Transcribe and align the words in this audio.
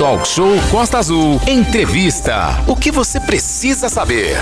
Talk 0.00 0.26
Show 0.26 0.52
Costa 0.70 0.96
Azul. 0.96 1.38
Entrevista. 1.46 2.58
O 2.66 2.74
que 2.74 2.90
você 2.90 3.20
precisa 3.20 3.90
saber? 3.90 4.34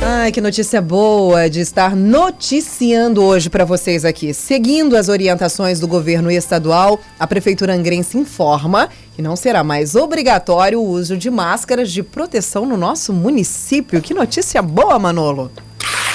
Ai, 0.00 0.30
que 0.30 0.40
notícia 0.40 0.80
boa 0.80 1.50
de 1.50 1.58
estar 1.58 1.96
noticiando 1.96 3.20
hoje 3.20 3.50
para 3.50 3.64
vocês 3.64 4.04
aqui. 4.04 4.32
Seguindo 4.32 4.96
as 4.96 5.08
orientações 5.08 5.80
do 5.80 5.88
governo 5.88 6.30
estadual, 6.30 7.00
a 7.18 7.26
Prefeitura 7.26 7.74
Angrense 7.74 8.16
informa 8.16 8.88
que 9.16 9.20
não 9.20 9.34
será 9.34 9.64
mais 9.64 9.96
obrigatório 9.96 10.80
o 10.80 10.88
uso 10.88 11.16
de 11.16 11.30
máscaras 11.30 11.90
de 11.90 12.04
proteção 12.04 12.64
no 12.64 12.76
nosso 12.76 13.12
município. 13.12 14.00
Que 14.00 14.14
notícia 14.14 14.62
boa, 14.62 14.96
Manolo! 15.00 15.50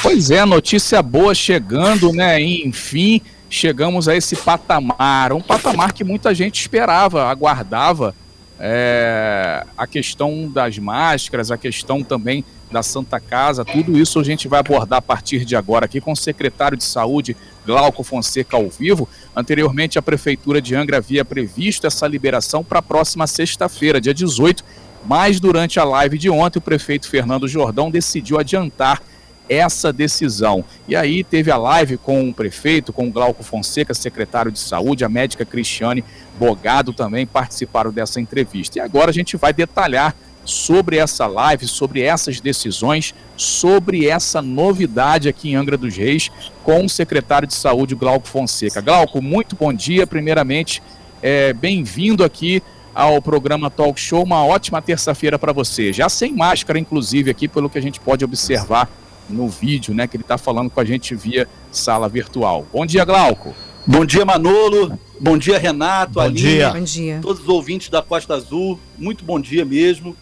Pois 0.01 0.31
é, 0.31 0.45
notícia 0.45 1.01
boa 1.01 1.35
chegando, 1.35 2.13
né? 2.13 2.41
Enfim, 2.41 3.19
chegamos 3.49 4.07
a 4.07 4.15
esse 4.15 4.37
patamar. 4.37 5.33
Um 5.33 5.41
patamar 5.41 5.91
que 5.91 6.05
muita 6.05 6.33
gente 6.33 6.61
esperava, 6.61 7.25
aguardava. 7.25 8.15
É, 8.63 9.65
a 9.75 9.87
questão 9.87 10.47
das 10.47 10.77
máscaras, 10.77 11.49
a 11.49 11.57
questão 11.57 12.03
também 12.03 12.45
da 12.71 12.83
Santa 12.83 13.19
Casa, 13.19 13.65
tudo 13.65 13.97
isso 13.97 14.19
a 14.19 14.23
gente 14.23 14.47
vai 14.47 14.59
abordar 14.59 14.99
a 14.99 15.01
partir 15.01 15.43
de 15.43 15.55
agora 15.55 15.85
aqui 15.85 15.99
com 15.99 16.11
o 16.11 16.15
secretário 16.15 16.77
de 16.77 16.83
Saúde, 16.83 17.35
Glauco 17.65 18.03
Fonseca, 18.03 18.55
ao 18.55 18.69
vivo. 18.69 19.09
Anteriormente, 19.35 19.97
a 19.97 20.01
Prefeitura 20.01 20.61
de 20.61 20.75
Angra 20.75 20.97
havia 20.97 21.25
previsto 21.25 21.87
essa 21.87 22.07
liberação 22.07 22.63
para 22.63 22.77
a 22.77 22.83
próxima 22.83 23.25
sexta-feira, 23.25 23.99
dia 23.99 24.13
18, 24.13 24.63
mas 25.03 25.39
durante 25.39 25.79
a 25.79 25.83
live 25.83 26.19
de 26.19 26.29
ontem, 26.29 26.59
o 26.59 26.61
prefeito 26.61 27.09
Fernando 27.09 27.47
Jordão 27.47 27.89
decidiu 27.89 28.39
adiantar 28.39 29.01
essa 29.51 29.91
decisão. 29.91 30.63
E 30.87 30.95
aí 30.95 31.25
teve 31.25 31.51
a 31.51 31.57
live 31.57 31.97
com 31.97 32.29
o 32.29 32.33
prefeito, 32.33 32.93
com 32.93 33.07
o 33.07 33.11
Glauco 33.11 33.43
Fonseca, 33.43 33.93
secretário 33.93 34.49
de 34.49 34.59
Saúde, 34.59 35.03
a 35.03 35.09
médica 35.09 35.43
Cristiane 35.43 36.05
Bogado 36.39 36.93
também 36.93 37.27
participaram 37.27 37.91
dessa 37.91 38.21
entrevista. 38.21 38.79
E 38.79 38.81
agora 38.81 39.11
a 39.11 39.13
gente 39.13 39.35
vai 39.35 39.51
detalhar 39.51 40.15
sobre 40.45 40.97
essa 40.97 41.27
live, 41.27 41.67
sobre 41.67 42.01
essas 42.01 42.39
decisões, 42.39 43.13
sobre 43.35 44.07
essa 44.07 44.41
novidade 44.41 45.27
aqui 45.27 45.49
em 45.49 45.55
Angra 45.55 45.77
dos 45.77 45.95
Reis 45.95 46.31
com 46.63 46.85
o 46.85 46.89
secretário 46.89 47.47
de 47.47 47.53
Saúde, 47.53 47.93
Glauco 47.93 48.27
Fonseca. 48.27 48.79
Glauco, 48.79 49.21
muito 49.21 49.55
bom 49.55 49.73
dia. 49.73 50.07
Primeiramente, 50.07 50.81
é, 51.21 51.51
bem-vindo 51.51 52.23
aqui 52.23 52.63
ao 52.95 53.21
programa 53.21 53.69
Talk 53.69 53.99
Show. 53.99 54.23
Uma 54.23 54.45
ótima 54.45 54.81
terça-feira 54.81 55.37
para 55.37 55.51
você. 55.51 55.91
Já 55.91 56.07
sem 56.07 56.33
máscara, 56.33 56.79
inclusive, 56.79 57.29
aqui, 57.29 57.47
pelo 57.47 57.69
que 57.69 57.77
a 57.77 57.81
gente 57.81 57.99
pode 57.99 58.23
observar 58.23 58.89
no 59.29 59.47
vídeo, 59.47 59.93
né, 59.93 60.07
que 60.07 60.15
ele 60.17 60.23
está 60.23 60.37
falando 60.37 60.69
com 60.69 60.79
a 60.79 60.85
gente 60.85 61.15
via 61.15 61.47
sala 61.71 62.09
virtual. 62.09 62.65
Bom 62.71 62.85
dia, 62.85 63.05
Glauco. 63.05 63.53
Bom 63.85 64.05
dia, 64.05 64.23
Manolo. 64.23 64.97
Bom 65.19 65.37
dia, 65.37 65.57
Renato, 65.57 66.13
bom 66.13 66.21
Aline, 66.21 66.39
dia. 66.39 66.69
Bom 66.71 66.83
dia. 66.83 67.19
todos 67.21 67.41
os 67.41 67.49
ouvintes 67.49 67.89
da 67.89 68.01
Costa 68.01 68.35
Azul. 68.35 68.79
Muito 68.97 69.23
bom 69.23 69.39
dia 69.39 69.65
mesmo. 69.65 70.15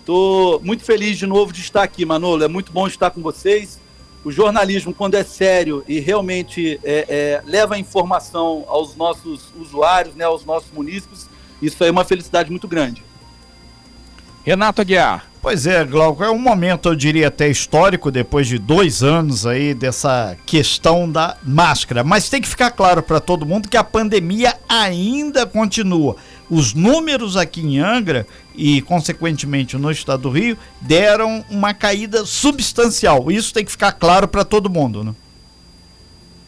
Estou 0.00 0.60
muito 0.62 0.82
feliz 0.82 1.18
de 1.18 1.26
novo 1.26 1.52
de 1.52 1.60
estar 1.60 1.82
aqui, 1.82 2.04
Manolo. 2.04 2.42
É 2.42 2.48
muito 2.48 2.72
bom 2.72 2.86
estar 2.86 3.10
com 3.10 3.20
vocês. 3.20 3.78
O 4.24 4.32
jornalismo, 4.32 4.92
quando 4.92 5.14
é 5.14 5.22
sério 5.22 5.84
e 5.86 6.00
realmente 6.00 6.80
é, 6.82 7.06
é, 7.08 7.42
leva 7.46 7.78
informação 7.78 8.64
aos 8.68 8.96
nossos 8.96 9.52
usuários, 9.58 10.14
né, 10.14 10.24
aos 10.24 10.44
nossos 10.44 10.70
munícipes, 10.72 11.28
isso 11.62 11.82
é 11.84 11.90
uma 11.90 12.04
felicidade 12.04 12.50
muito 12.50 12.66
grande. 12.66 13.02
Renato 14.48 14.80
Aguiar. 14.80 15.26
Pois 15.42 15.66
é, 15.66 15.84
Glauco, 15.84 16.24
é 16.24 16.30
um 16.30 16.38
momento, 16.38 16.88
eu 16.88 16.96
diria 16.96 17.28
até 17.28 17.50
histórico, 17.50 18.10
depois 18.10 18.46
de 18.46 18.58
dois 18.58 19.02
anos 19.02 19.44
aí 19.44 19.74
dessa 19.74 20.38
questão 20.46 21.10
da 21.10 21.36
máscara. 21.42 22.02
Mas 22.02 22.30
tem 22.30 22.40
que 22.40 22.48
ficar 22.48 22.70
claro 22.70 23.02
para 23.02 23.20
todo 23.20 23.44
mundo 23.44 23.68
que 23.68 23.76
a 23.76 23.84
pandemia 23.84 24.54
ainda 24.66 25.44
continua. 25.44 26.16
Os 26.48 26.72
números 26.72 27.36
aqui 27.36 27.60
em 27.60 27.78
Angra 27.78 28.26
e, 28.56 28.80
consequentemente, 28.80 29.76
no 29.76 29.90
estado 29.90 30.22
do 30.22 30.30
Rio, 30.30 30.56
deram 30.80 31.44
uma 31.50 31.74
caída 31.74 32.24
substancial. 32.24 33.30
Isso 33.30 33.52
tem 33.52 33.66
que 33.66 33.70
ficar 33.70 33.92
claro 33.92 34.26
para 34.26 34.46
todo 34.46 34.70
mundo, 34.70 35.04
né? 35.04 35.14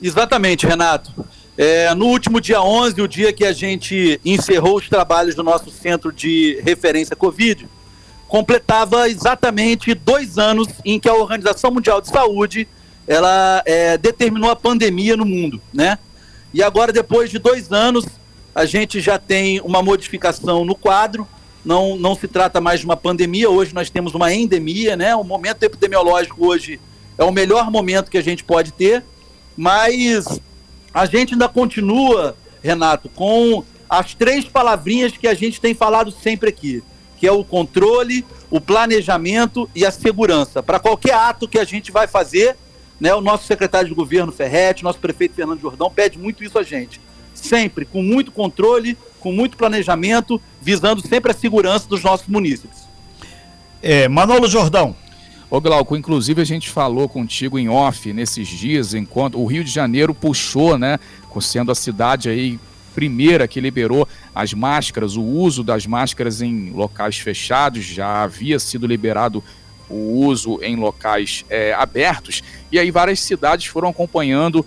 Exatamente, 0.00 0.66
Renato. 0.66 1.12
É, 1.56 1.94
no 1.94 2.06
último 2.06 2.40
dia 2.40 2.62
11, 2.62 3.02
o 3.02 3.06
dia 3.06 3.30
que 3.30 3.44
a 3.44 3.52
gente 3.52 4.18
encerrou 4.24 4.78
os 4.78 4.88
trabalhos 4.88 5.34
do 5.34 5.42
nosso 5.42 5.70
centro 5.70 6.10
de 6.10 6.58
referência 6.64 7.14
Covid, 7.14 7.68
completava 8.30 9.08
exatamente 9.08 9.92
dois 9.92 10.38
anos 10.38 10.68
em 10.84 11.00
que 11.00 11.08
a 11.08 11.14
Organização 11.14 11.72
Mundial 11.72 12.00
de 12.00 12.06
Saúde 12.06 12.68
ela 13.04 13.60
é, 13.66 13.98
determinou 13.98 14.48
a 14.48 14.54
pandemia 14.54 15.16
no 15.16 15.26
mundo, 15.26 15.60
né? 15.74 15.98
E 16.54 16.62
agora, 16.62 16.92
depois 16.92 17.28
de 17.28 17.40
dois 17.40 17.72
anos, 17.72 18.06
a 18.54 18.64
gente 18.64 19.00
já 19.00 19.18
tem 19.18 19.60
uma 19.62 19.82
modificação 19.82 20.64
no 20.64 20.76
quadro. 20.76 21.26
Não, 21.64 21.96
não 21.96 22.14
se 22.14 22.28
trata 22.28 22.60
mais 22.60 22.78
de 22.78 22.86
uma 22.86 22.96
pandemia, 22.96 23.50
hoje 23.50 23.74
nós 23.74 23.90
temos 23.90 24.14
uma 24.14 24.32
endemia, 24.32 24.96
né? 24.96 25.12
O 25.16 25.24
momento 25.24 25.64
epidemiológico 25.64 26.46
hoje 26.46 26.80
é 27.18 27.24
o 27.24 27.32
melhor 27.32 27.68
momento 27.68 28.12
que 28.12 28.18
a 28.18 28.22
gente 28.22 28.44
pode 28.44 28.72
ter, 28.72 29.02
mas 29.56 30.40
a 30.94 31.04
gente 31.04 31.32
ainda 31.32 31.48
continua, 31.48 32.36
Renato, 32.62 33.08
com 33.08 33.64
as 33.88 34.14
três 34.14 34.44
palavrinhas 34.44 35.16
que 35.16 35.26
a 35.26 35.34
gente 35.34 35.60
tem 35.60 35.74
falado 35.74 36.12
sempre 36.12 36.48
aqui 36.48 36.80
que 37.20 37.26
é 37.26 37.32
o 37.32 37.44
controle, 37.44 38.24
o 38.50 38.58
planejamento 38.58 39.68
e 39.74 39.84
a 39.84 39.90
segurança. 39.90 40.62
Para 40.62 40.80
qualquer 40.80 41.12
ato 41.12 41.46
que 41.46 41.58
a 41.58 41.64
gente 41.64 41.92
vai 41.92 42.08
fazer, 42.08 42.56
né, 42.98 43.14
o 43.14 43.20
nosso 43.20 43.46
secretário 43.46 43.90
de 43.90 43.94
governo 43.94 44.32
Ferretti, 44.32 44.82
nosso 44.82 44.98
prefeito 44.98 45.34
Fernando 45.34 45.60
Jordão 45.60 45.90
pede 45.90 46.18
muito 46.18 46.42
isso 46.42 46.58
a 46.58 46.62
gente. 46.62 46.98
Sempre 47.34 47.84
com 47.84 48.02
muito 48.02 48.32
controle, 48.32 48.96
com 49.20 49.32
muito 49.32 49.58
planejamento, 49.58 50.40
visando 50.62 51.06
sempre 51.06 51.30
a 51.30 51.34
segurança 51.34 51.86
dos 51.86 52.02
nossos 52.02 52.26
munícipes. 52.26 52.88
É, 53.82 54.08
Manolo 54.08 54.48
Jordão. 54.48 54.96
Ô 55.50 55.60
Glauco, 55.60 55.96
inclusive 55.96 56.40
a 56.40 56.44
gente 56.44 56.70
falou 56.70 57.06
contigo 57.06 57.58
em 57.58 57.68
off 57.68 58.10
nesses 58.14 58.48
dias, 58.48 58.94
enquanto 58.94 59.38
o 59.38 59.44
Rio 59.44 59.62
de 59.62 59.70
Janeiro 59.70 60.14
puxou, 60.14 60.78
né, 60.78 60.98
sendo 61.42 61.70
a 61.70 61.74
cidade 61.74 62.30
aí 62.30 62.58
primeira 62.94 63.48
que 63.48 63.60
liberou 63.60 64.06
as 64.34 64.52
máscaras, 64.52 65.16
o 65.16 65.22
uso 65.22 65.62
das 65.62 65.86
máscaras 65.86 66.42
em 66.42 66.70
locais 66.70 67.18
fechados, 67.18 67.84
já 67.84 68.22
havia 68.22 68.58
sido 68.58 68.86
liberado 68.86 69.42
o 69.88 70.24
uso 70.24 70.60
em 70.62 70.76
locais 70.76 71.44
é, 71.50 71.72
abertos, 71.72 72.42
e 72.70 72.78
aí 72.78 72.90
várias 72.90 73.20
cidades 73.20 73.66
foram 73.66 73.88
acompanhando 73.88 74.64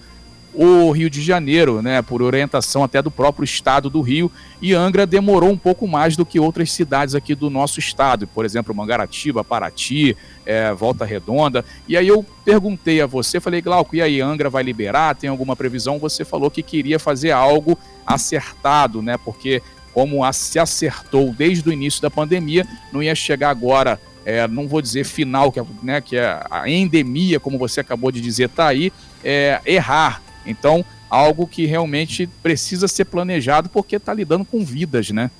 o 0.54 0.92
Rio 0.92 1.10
de 1.10 1.22
Janeiro, 1.22 1.82
né, 1.82 2.02
por 2.02 2.22
orientação 2.22 2.84
até 2.84 3.02
do 3.02 3.10
próprio 3.10 3.44
estado 3.44 3.90
do 3.90 4.02
Rio, 4.02 4.32
e 4.62 4.74
Angra 4.74 5.06
demorou 5.06 5.50
um 5.50 5.58
pouco 5.58 5.88
mais 5.88 6.16
do 6.16 6.26
que 6.26 6.40
outras 6.40 6.72
cidades 6.72 7.16
aqui 7.16 7.34
do 7.34 7.50
nosso 7.50 7.80
estado, 7.80 8.28
por 8.28 8.46
exemplo, 8.46 8.74
Mangaratiba, 8.74 9.44
Paraty, 9.44 10.16
é, 10.46 10.72
Volta 10.72 11.06
Redonda. 11.06 11.66
E 11.88 11.98
aí 11.98 12.08
eu 12.08 12.24
perguntei 12.46 13.02
a 13.02 13.08
você, 13.08 13.40
falei, 13.40 13.62
Glauco, 13.62 13.96
e 13.96 14.02
aí, 14.02 14.22
Angra 14.22 14.50
vai 14.50 14.64
liberar? 14.64 15.16
Tem 15.16 15.30
alguma 15.30 15.56
previsão? 15.56 15.98
Você 15.98 16.24
falou 16.24 16.52
que 16.52 16.62
queria 16.62 17.00
fazer 17.00 17.32
algo 17.32 17.78
acertado, 18.06 19.02
né, 19.02 19.18
porque 19.18 19.62
como 19.94 20.32
se 20.34 20.58
acertou 20.58 21.32
desde 21.34 21.70
o 21.70 21.74
início 21.74 22.02
da 22.02 22.10
pandemia, 22.10 22.68
não 22.92 23.04
ia 23.04 23.14
chegar 23.14 23.50
agora 23.50 24.00
é, 24.26 24.48
não 24.48 24.70
vou 24.70 24.82
dizer 24.82 25.04
final, 25.04 25.52
que 25.52 25.60
é, 25.60 25.66
né, 25.82 26.00
que 26.00 26.16
é 26.16 26.42
a 26.50 26.70
endemia, 26.70 27.42
como 27.42 27.58
você 27.58 27.82
acabou 27.82 28.10
de 28.10 28.22
dizer, 28.22 28.46
está 28.46 28.68
aí, 28.68 28.92
é, 29.22 29.60
errar 29.66 30.22
então, 30.46 30.84
algo 31.10 31.48
que 31.48 31.66
realmente 31.66 32.28
precisa 32.42 32.88
ser 32.88 33.06
planejado 33.06 33.70
porque 33.70 33.96
está 33.96 34.14
lidando 34.14 34.46
com 34.46 34.64
vidas, 34.64 35.10
né? 35.12 35.32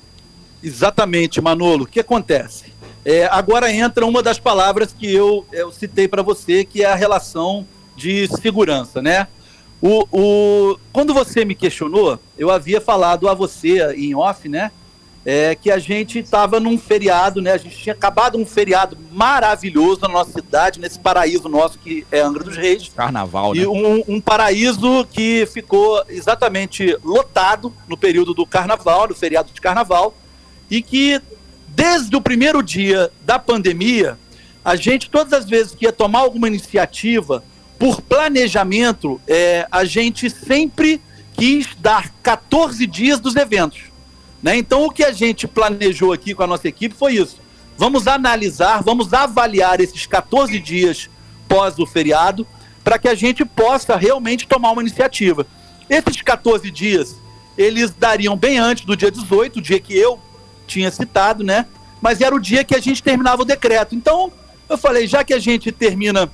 Exatamente, 0.62 1.40
Manolo. 1.40 1.84
O 1.84 1.86
que 1.86 2.00
acontece? 2.00 2.72
É, 3.04 3.26
agora 3.26 3.70
entra 3.70 4.06
uma 4.06 4.22
das 4.22 4.38
palavras 4.38 4.94
que 4.98 5.12
eu, 5.12 5.46
eu 5.52 5.70
citei 5.70 6.08
para 6.08 6.22
você, 6.22 6.64
que 6.64 6.82
é 6.82 6.86
a 6.86 6.94
relação 6.94 7.66
de 7.96 8.26
segurança, 8.40 9.02
né? 9.02 9.28
O, 9.86 10.08
o, 10.10 10.78
quando 10.90 11.12
você 11.12 11.44
me 11.44 11.54
questionou, 11.54 12.18
eu 12.38 12.50
havia 12.50 12.80
falado 12.80 13.28
a 13.28 13.34
você 13.34 13.92
em 13.94 14.14
off, 14.14 14.48
né? 14.48 14.70
é 15.26 15.54
que 15.54 15.70
a 15.70 15.78
gente 15.78 16.18
estava 16.18 16.60
num 16.60 16.76
feriado, 16.76 17.40
né? 17.40 17.52
A 17.52 17.56
gente 17.56 17.76
tinha 17.76 17.94
acabado 17.94 18.36
um 18.36 18.44
feriado 18.44 18.96
maravilhoso 19.10 20.02
na 20.02 20.08
nossa 20.08 20.32
cidade, 20.32 20.78
nesse 20.78 20.98
paraíso 20.98 21.48
nosso 21.48 21.78
que 21.78 22.06
é 22.12 22.20
Angra 22.20 22.44
dos 22.44 22.56
Reis. 22.56 22.90
Carnaval, 22.94 23.54
né? 23.54 23.60
E 23.60 23.66
um, 23.66 24.04
um 24.06 24.20
paraíso 24.20 25.06
que 25.10 25.46
ficou 25.46 26.02
exatamente 26.08 26.96
lotado 27.02 27.72
no 27.88 27.96
período 27.96 28.34
do 28.34 28.44
carnaval, 28.44 29.08
do 29.08 29.14
feriado 29.14 29.50
de 29.52 29.60
carnaval, 29.60 30.14
e 30.70 30.82
que 30.82 31.20
desde 31.68 32.14
o 32.14 32.20
primeiro 32.20 32.62
dia 32.62 33.10
da 33.22 33.38
pandemia, 33.38 34.18
a 34.62 34.76
gente, 34.76 35.08
todas 35.08 35.32
as 35.32 35.46
vezes 35.46 35.74
que 35.74 35.86
ia 35.86 35.92
tomar 35.92 36.20
alguma 36.20 36.48
iniciativa, 36.48 37.42
por 37.84 38.00
planejamento, 38.00 39.20
é, 39.28 39.68
a 39.70 39.84
gente 39.84 40.30
sempre 40.30 41.02
quis 41.34 41.68
dar 41.78 42.08
14 42.22 42.86
dias 42.86 43.20
dos 43.20 43.36
eventos. 43.36 43.92
Né? 44.42 44.56
Então, 44.56 44.86
o 44.86 44.90
que 44.90 45.04
a 45.04 45.12
gente 45.12 45.46
planejou 45.46 46.10
aqui 46.10 46.34
com 46.34 46.42
a 46.42 46.46
nossa 46.46 46.66
equipe 46.66 46.94
foi 46.94 47.16
isso. 47.16 47.36
Vamos 47.76 48.06
analisar, 48.06 48.82
vamos 48.82 49.12
avaliar 49.12 49.82
esses 49.82 50.06
14 50.06 50.58
dias 50.60 51.10
pós 51.46 51.78
o 51.78 51.84
feriado, 51.84 52.46
para 52.82 52.98
que 52.98 53.06
a 53.06 53.14
gente 53.14 53.44
possa 53.44 53.96
realmente 53.96 54.48
tomar 54.48 54.70
uma 54.70 54.80
iniciativa. 54.80 55.46
Esses 55.86 56.22
14 56.22 56.70
dias, 56.70 57.16
eles 57.54 57.90
dariam 57.90 58.34
bem 58.34 58.58
antes 58.58 58.86
do 58.86 58.96
dia 58.96 59.10
18, 59.10 59.58
o 59.58 59.62
dia 59.62 59.78
que 59.78 59.94
eu 59.94 60.18
tinha 60.66 60.90
citado, 60.90 61.44
né? 61.44 61.66
Mas 62.00 62.22
era 62.22 62.34
o 62.34 62.40
dia 62.40 62.64
que 62.64 62.74
a 62.74 62.80
gente 62.80 63.02
terminava 63.02 63.42
o 63.42 63.44
decreto. 63.44 63.94
Então, 63.94 64.32
eu 64.70 64.78
falei, 64.78 65.06
já 65.06 65.22
que 65.22 65.34
a 65.34 65.38
gente 65.38 65.70
termina 65.70 66.32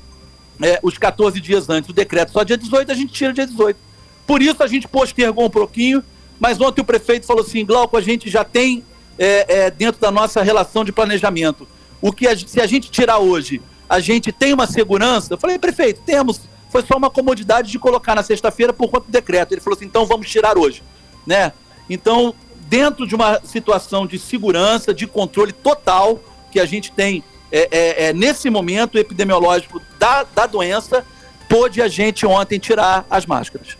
é, 0.62 0.78
os 0.82 0.98
14 0.98 1.40
dias 1.40 1.68
antes 1.68 1.88
do 1.88 1.92
decreto 1.92 2.32
só 2.32 2.42
dia 2.42 2.56
18, 2.56 2.90
a 2.90 2.94
gente 2.94 3.12
tira 3.12 3.32
dia 3.32 3.46
18. 3.46 3.78
Por 4.26 4.42
isso 4.42 4.62
a 4.62 4.66
gente 4.66 4.86
postergou 4.86 5.46
um 5.46 5.50
pouquinho, 5.50 6.02
mas 6.38 6.60
ontem 6.60 6.80
o 6.80 6.84
prefeito 6.84 7.26
falou 7.26 7.42
assim, 7.42 7.64
Glauco, 7.64 7.96
a 7.96 8.00
gente 8.00 8.30
já 8.30 8.44
tem 8.44 8.84
é, 9.18 9.46
é, 9.48 9.70
dentro 9.70 10.00
da 10.00 10.10
nossa 10.10 10.42
relação 10.42 10.84
de 10.84 10.92
planejamento. 10.92 11.66
O 12.00 12.12
que 12.12 12.26
a, 12.26 12.36
se 12.36 12.60
a 12.60 12.66
gente 12.66 12.90
tirar 12.90 13.18
hoje, 13.18 13.60
a 13.88 14.00
gente 14.00 14.32
tem 14.32 14.52
uma 14.52 14.66
segurança? 14.66 15.34
Eu 15.34 15.38
falei, 15.38 15.58
prefeito, 15.58 16.00
temos. 16.06 16.40
Foi 16.70 16.82
só 16.82 16.96
uma 16.96 17.10
comodidade 17.10 17.70
de 17.70 17.78
colocar 17.78 18.14
na 18.14 18.22
sexta-feira 18.22 18.72
por 18.72 18.88
conta 18.88 19.06
do 19.06 19.12
decreto. 19.12 19.52
Ele 19.52 19.60
falou 19.60 19.76
assim, 19.76 19.86
então 19.86 20.06
vamos 20.06 20.30
tirar 20.30 20.56
hoje, 20.56 20.82
né? 21.26 21.52
Então, 21.88 22.32
dentro 22.68 23.06
de 23.06 23.14
uma 23.14 23.40
situação 23.44 24.06
de 24.06 24.18
segurança, 24.18 24.94
de 24.94 25.06
controle 25.06 25.52
total 25.52 26.20
que 26.52 26.60
a 26.60 26.64
gente 26.64 26.92
tem 26.92 27.24
é, 27.50 27.68
é, 27.70 28.04
é, 28.06 28.12
nesse 28.12 28.48
momento 28.48 28.98
epidemiológico 28.98 29.80
da, 29.98 30.24
da 30.24 30.46
doença, 30.46 31.04
pôde 31.48 31.82
a 31.82 31.88
gente 31.88 32.24
ontem 32.24 32.58
tirar 32.58 33.04
as 33.10 33.26
máscaras. 33.26 33.76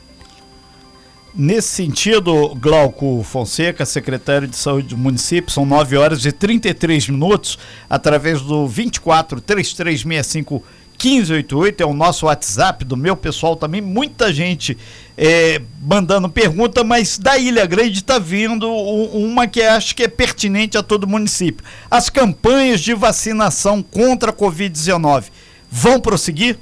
Nesse 1.33 1.69
sentido, 1.69 2.57
Glauco 2.57 3.23
Fonseca, 3.23 3.87
secretário 3.87 4.49
de 4.49 4.57
Saúde 4.57 4.89
do 4.89 4.99
município, 4.99 5.53
são 5.53 5.65
9 5.65 5.97
horas 5.97 6.25
e 6.25 6.33
33 6.33 7.09
minutos, 7.09 7.57
através 7.89 8.43
do 8.43 8.67
24 8.67 9.41
3365 9.41 10.65
1588, 11.03 11.83
é 11.83 11.87
o 11.87 11.95
nosso 11.95 12.27
WhatsApp 12.27 12.85
do 12.85 12.97
meu 12.97 13.17
pessoal 13.17 13.57
também. 13.57 13.81
Muita 13.81 14.33
gente 14.33 14.77
é, 15.17 15.61
mandando 15.81 16.29
pergunta, 16.29 16.85
mas 16.85 17.19
da 17.19 17.39
Ilha 17.39 17.65
Grande 17.65 17.99
está 17.99 18.19
vindo 18.19 18.71
uma 18.71 19.47
que 19.47 19.63
acho 19.63 19.97
que 19.97 20.03
é 20.03 20.09
pertinente 20.09 20.77
a 20.77 20.83
todo 20.83 21.07
município. 21.07 21.65
As 21.91 22.11
campanhas 22.11 22.81
de 22.81 22.93
vacinação 22.93 23.83
contra 23.83 24.31
a 24.31 24.35
Covid-19 24.35 25.25
vão 25.71 25.99
prosseguir? 25.99 26.59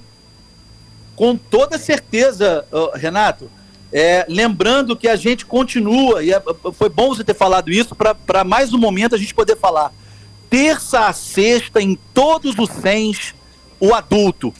Com 1.17 1.37
toda 1.37 1.79
certeza, 1.79 2.64
Renato. 2.94 3.50
É, 3.93 4.26
lembrando 4.29 4.94
que 4.94 5.08
a 5.08 5.17
gente 5.17 5.46
continua, 5.46 6.23
e 6.23 6.32
é, 6.32 6.43
foi 6.75 6.88
bom 6.88 7.08
você 7.08 7.25
ter 7.25 7.35
falado 7.35 7.70
isso, 7.70 7.96
para 8.26 8.44
mais 8.44 8.73
um 8.73 8.79
momento 8.79 9.14
a 9.14 9.19
gente 9.19 9.35
poder 9.35 9.56
falar. 9.56 9.93
Terça 10.50 11.06
a 11.06 11.12
sexta, 11.12 11.81
em 11.81 11.99
todos 12.12 12.58
os 12.58 12.70
100, 12.70 13.14
o 13.81 13.95
adulto. 13.95 14.53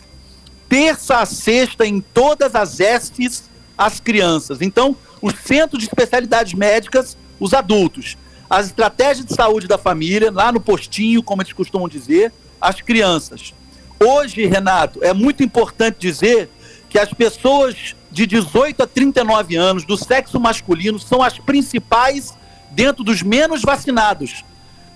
Terça 0.69 1.19
a 1.19 1.27
sexta, 1.27 1.87
em 1.87 2.01
todas 2.01 2.55
as 2.55 2.79
estes, 2.81 3.49
as 3.77 4.01
crianças. 4.01 4.61
Então, 4.61 4.97
o 5.21 5.31
centro 5.31 5.79
de 5.79 5.85
especialidades 5.85 6.55
médicas, 6.55 7.17
os 7.41 7.55
adultos. 7.55 8.17
As 8.51 8.67
estratégias 8.67 9.27
de 9.27 9.35
saúde 9.35 9.67
da 9.67 9.79
família, 9.79 10.31
lá 10.31 10.51
no 10.51 10.61
postinho, 10.61 11.23
como 11.23 11.43
eles 11.43 11.53
costumam 11.53 11.89
dizer, 11.89 12.33
as 12.61 12.81
crianças. 12.81 13.55
Hoje, 14.01 14.47
Renato, 14.47 15.03
é 15.03 15.13
muito 15.13 15.43
importante 15.43 15.97
dizer 15.99 16.49
que 16.89 16.99
as 16.99 17.13
pessoas 17.13 17.95
de 18.11 18.27
18 18.27 18.83
a 18.83 18.87
39 18.87 19.57
anos 19.57 19.85
do 19.85 19.97
sexo 19.97 20.41
masculino 20.41 20.99
são 20.99 21.23
as 21.23 21.39
principais 21.39 22.35
dentro 22.71 23.05
dos 23.05 23.23
menos 23.23 23.63
vacinados. 23.63 24.45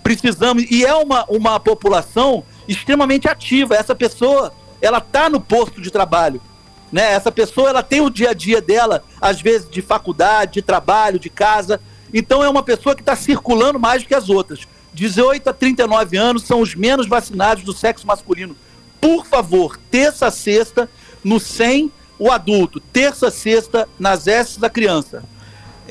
Precisamos, 0.02 0.64
e 0.70 0.84
é 0.84 0.94
uma, 0.94 1.24
uma 1.28 1.60
população 1.60 2.44
extremamente 2.68 3.28
ativa. 3.28 3.74
Essa 3.74 3.94
pessoa, 3.94 4.52
ela 4.80 4.98
está 4.98 5.28
no 5.28 5.40
posto 5.40 5.80
de 5.80 5.90
trabalho. 5.90 6.40
Né? 6.90 7.12
Essa 7.12 7.32
pessoa, 7.32 7.70
ela 7.70 7.82
tem 7.82 8.00
o 8.00 8.10
dia 8.10 8.30
a 8.30 8.34
dia 8.34 8.60
dela, 8.60 9.02
às 9.20 9.40
vezes 9.40 9.68
de 9.70 9.80
faculdade, 9.80 10.54
de 10.54 10.62
trabalho, 10.62 11.18
de 11.18 11.30
casa. 11.30 11.80
Então 12.12 12.44
é 12.44 12.48
uma 12.48 12.62
pessoa 12.62 12.94
que 12.94 13.02
está 13.02 13.16
circulando 13.16 13.80
mais 13.80 14.02
do 14.02 14.08
que 14.08 14.14
as 14.14 14.28
outras. 14.28 14.66
18 14.92 15.48
a 15.48 15.52
39 15.52 16.16
anos 16.16 16.42
são 16.42 16.60
os 16.60 16.74
menos 16.74 17.06
vacinados 17.06 17.64
do 17.64 17.72
sexo 17.72 18.06
masculino. 18.06 18.54
Por 19.00 19.26
favor, 19.26 19.78
terça 19.90 20.30
sexta, 20.30 20.88
no 21.24 21.40
100 21.40 21.90
o 22.18 22.30
adulto, 22.30 22.78
terça, 22.78 23.32
sexta, 23.32 23.88
nas 23.98 24.28
S 24.28 24.60
da 24.60 24.70
criança. 24.70 25.24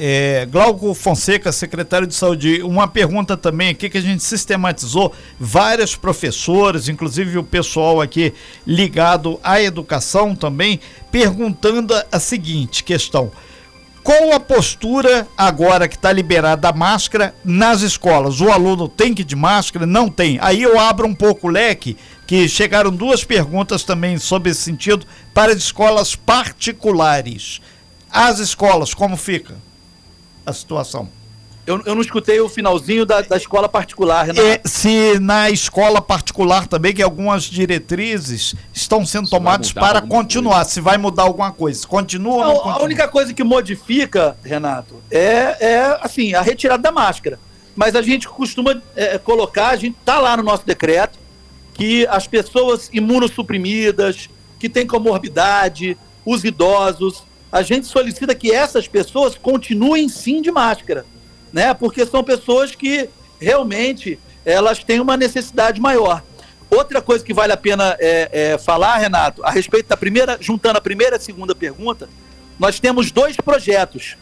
É, 0.04 0.48
Glauco 0.48 0.96
Fonseca, 0.96 1.52
secretário 1.52 2.08
de 2.08 2.16
Saúde, 2.16 2.64
uma 2.64 2.88
pergunta 2.88 3.38
também 3.38 3.70
aqui 3.70 3.88
que 3.88 4.00
a 4.00 4.02
gente 4.02 4.24
sistematizou 4.24 5.14
vários 5.40 5.96
professores, 5.96 6.90
inclusive 6.90 7.38
o 7.38 7.44
pessoal 7.44 8.02
aqui 8.02 8.34
ligado 8.66 9.40
à 9.44 9.62
educação 9.62 10.36
também, 10.36 10.80
perguntando 11.12 11.94
a 12.12 12.20
seguinte 12.20 12.84
questão. 12.84 13.32
Qual 14.04 14.34
a 14.34 14.40
postura 14.40 15.28
agora 15.38 15.88
que 15.88 15.98
está 15.98 16.12
liberada 16.12 16.68
a 16.68 16.74
máscara 16.74 17.36
nas 17.46 17.82
escolas? 17.82 18.42
O 18.42 18.50
aluno 18.50 18.90
tem 18.90 19.14
que 19.14 19.22
ir 19.22 19.26
de 19.26 19.36
máscara? 19.36 19.86
Não 19.86 20.10
tem. 20.10 20.40
Aí 20.42 20.64
eu 20.64 20.80
abro 20.80 21.06
um 21.06 21.14
pouco 21.14 21.48
o 21.48 21.52
leque 21.52 21.96
que 22.26 22.50
chegaram 22.50 22.90
duas 22.90 23.24
perguntas 23.24 23.84
também 23.84 24.18
sobre 24.18 24.50
esse 24.50 24.62
sentido 24.62 25.06
para 25.32 25.52
as 25.52 25.60
escolas 25.60 26.16
particulares. 26.16 27.62
As 28.10 28.40
escolas, 28.40 28.96
como 28.96 29.16
fica 29.16 29.70
a 30.46 30.54
situação? 30.54 31.10
Eu, 31.66 31.82
eu 31.86 31.94
não 31.94 32.02
escutei 32.02 32.40
o 32.40 32.50
finalzinho 32.50 33.06
da, 33.06 33.22
da 33.22 33.38
escola 33.38 33.70
particular, 33.70 34.26
Renato. 34.26 34.42
É, 34.42 34.62
se 34.66 35.20
na 35.20 35.50
escola 35.50 36.02
particular 36.02 36.68
também, 36.68 36.92
que 36.92 37.04
algumas 37.04 37.44
diretrizes 37.44 38.56
estão 38.74 39.06
sendo 39.06 39.26
se 39.26 39.32
tomadas 39.32 39.72
para 39.72 40.02
continuar, 40.02 40.56
coisa. 40.56 40.70
se 40.72 40.82
vai 40.82 40.98
mudar 40.98 41.24
alguma 41.24 41.52
coisa. 41.52 41.88
Continua 41.88 42.38
não, 42.38 42.40
ou 42.40 42.48
não 42.48 42.56
continua? 42.56 42.82
A 42.82 42.84
única 42.84 43.08
coisa 43.08 43.34
que 43.34 43.44
modifica, 43.44 44.36
Renato, 44.44 44.96
é, 45.12 45.56
é 45.60 46.00
assim, 46.02 46.34
a 46.34 46.42
retirada 46.42 46.82
da 46.82 46.92
máscara. 46.92 47.40
Mas 47.76 47.96
a 47.96 48.02
gente 48.02 48.28
costuma 48.28 48.82
é, 48.96 49.18
colocar, 49.20 49.70
a 49.70 49.76
gente 49.76 49.96
está 50.00 50.20
lá 50.20 50.36
no 50.36 50.44
nosso 50.44 50.66
decreto, 50.66 51.20
que 51.74 52.08
as 52.08 52.28
pessoas 52.28 52.90
imunossuprimidas, 52.92 54.30
que 54.60 54.68
têm 54.68 54.86
comorbidade, 54.86 55.98
os 56.26 56.44
idosos, 56.44 57.24
a 57.52 57.62
gente 57.62 57.88
solicita 57.88 58.34
que 58.34 58.52
essas 58.52 58.88
pessoas 58.88 59.36
continuem 59.36 60.08
sim 60.08 60.42
de 60.42 60.52
máscara, 60.52 61.06
né? 61.52 61.74
Porque 61.74 62.06
são 62.06 62.24
pessoas 62.24 62.74
que 62.74 63.10
realmente 63.40 64.20
elas 64.46 64.84
têm 64.84 65.00
uma 65.00 65.18
necessidade 65.18 65.80
maior. 65.80 66.24
Outra 66.70 67.02
coisa 67.02 67.24
que 67.24 67.34
vale 67.34 67.52
a 67.52 67.58
pena 67.58 67.98
é, 68.00 68.30
é, 68.32 68.58
falar, 68.58 68.98
Renato, 68.98 69.44
a 69.44 69.52
respeito 69.52 69.88
da 69.88 69.98
primeira, 69.98 70.38
juntando 70.40 70.78
a 70.78 70.82
primeira 70.82 71.16
e 71.16 71.18
a 71.18 71.20
segunda 71.20 71.54
pergunta, 71.54 72.08
nós 72.58 72.80
temos 72.80 73.12
dois 73.12 73.36
projetos. 73.36 74.16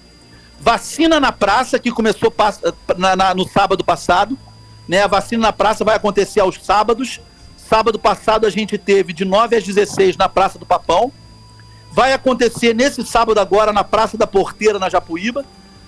Vacina 0.60 1.20
na 1.20 1.32
praça, 1.32 1.78
que 1.78 1.92
começou 1.92 2.34
na, 2.98 3.16
na, 3.16 3.36
no 3.36 3.48
sábado 3.48 3.84
passado, 3.84 4.38
né? 4.88 5.04
A 5.04 5.08
vacina 5.08 5.44
na 5.44 5.54
praça 5.54 5.84
vai 5.86 5.96
acontecer 5.96 6.40
aos 6.40 6.56
sábados 6.64 7.22
Sábado 7.70 8.00
passado 8.00 8.48
a 8.48 8.50
gente 8.50 8.80
teve 8.80 9.14
de 9.14 9.24
9 9.24 9.56
às 9.56 9.64
16 9.64 10.18
na 10.18 10.28
Praça 10.28 10.58
do 10.58 10.66
Papão. 10.66 11.14
Vai 11.92 12.14
acontecer 12.14 12.74
nesse 12.74 13.04
sábado 13.06 13.40
agora 13.40 13.74
na 13.74 13.84
Praça 13.84 14.18
da 14.18 14.28
Porteira, 14.28 14.80
na 14.80 14.90
Japuíba. 14.90 15.46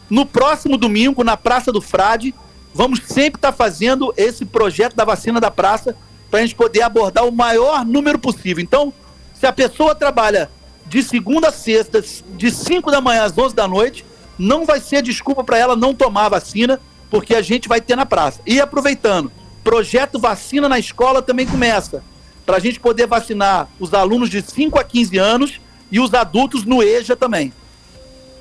No 0.10 0.26
próximo 0.26 0.78
domingo, 0.78 1.24
na 1.24 1.38
Praça 1.38 1.72
do 1.72 1.82
Frade. 1.82 2.34
Vamos 2.74 3.02
sempre 3.06 3.38
estar 3.38 3.52
tá 3.52 3.58
fazendo 3.58 4.14
esse 4.18 4.46
projeto 4.46 4.96
da 4.96 5.06
vacina 5.06 5.40
da 5.40 5.52
praça 5.52 5.96
para 6.30 6.40
a 6.40 6.42
gente 6.42 6.56
poder 6.56 6.82
abordar 6.82 7.26
o 7.26 7.32
maior 7.32 7.86
número 7.86 8.18
possível. 8.18 8.64
Então, 8.64 8.94
se 9.34 9.46
a 9.46 9.52
pessoa 9.52 9.94
trabalha 9.94 10.50
de 10.86 11.04
segunda 11.04 11.50
a 11.50 11.52
sexta, 11.52 12.02
de 12.02 12.52
5 12.52 12.90
da 12.90 13.02
manhã 13.02 13.24
às 13.24 13.38
11 13.38 13.54
da 13.54 13.68
noite, 13.68 14.06
não 14.38 14.66
vai 14.66 14.80
ser 14.80 15.02
desculpa 15.02 15.44
para 15.44 15.58
ela 15.58 15.76
não 15.76 15.94
tomar 15.94 16.26
a 16.26 16.30
vacina, 16.30 16.80
porque 17.10 17.36
a 17.36 17.42
gente 17.42 17.68
vai 17.68 17.82
ter 17.82 17.96
na 17.96 18.06
praça. 18.06 18.40
E 18.46 18.60
aproveitando, 18.60 19.32
Projeto 19.64 20.18
Vacina 20.18 20.68
na 20.68 20.80
Escola 20.80 21.22
também 21.22 21.46
começa, 21.46 22.04
para 22.46 22.58
a 22.58 22.60
gente 22.60 22.80
poder 22.80 23.06
vacinar 23.06 23.68
os 23.80 23.94
alunos 23.94 24.30
de 24.30 24.42
5 24.42 24.80
a 24.80 24.84
15 24.84 25.18
anos 25.18 25.62
e 25.92 26.00
os 26.00 26.14
adultos 26.14 26.64
no 26.64 26.82
EJA 26.82 27.16
também. 27.16 27.52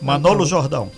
Manolo 0.01 0.47
Jordão. 0.47 0.91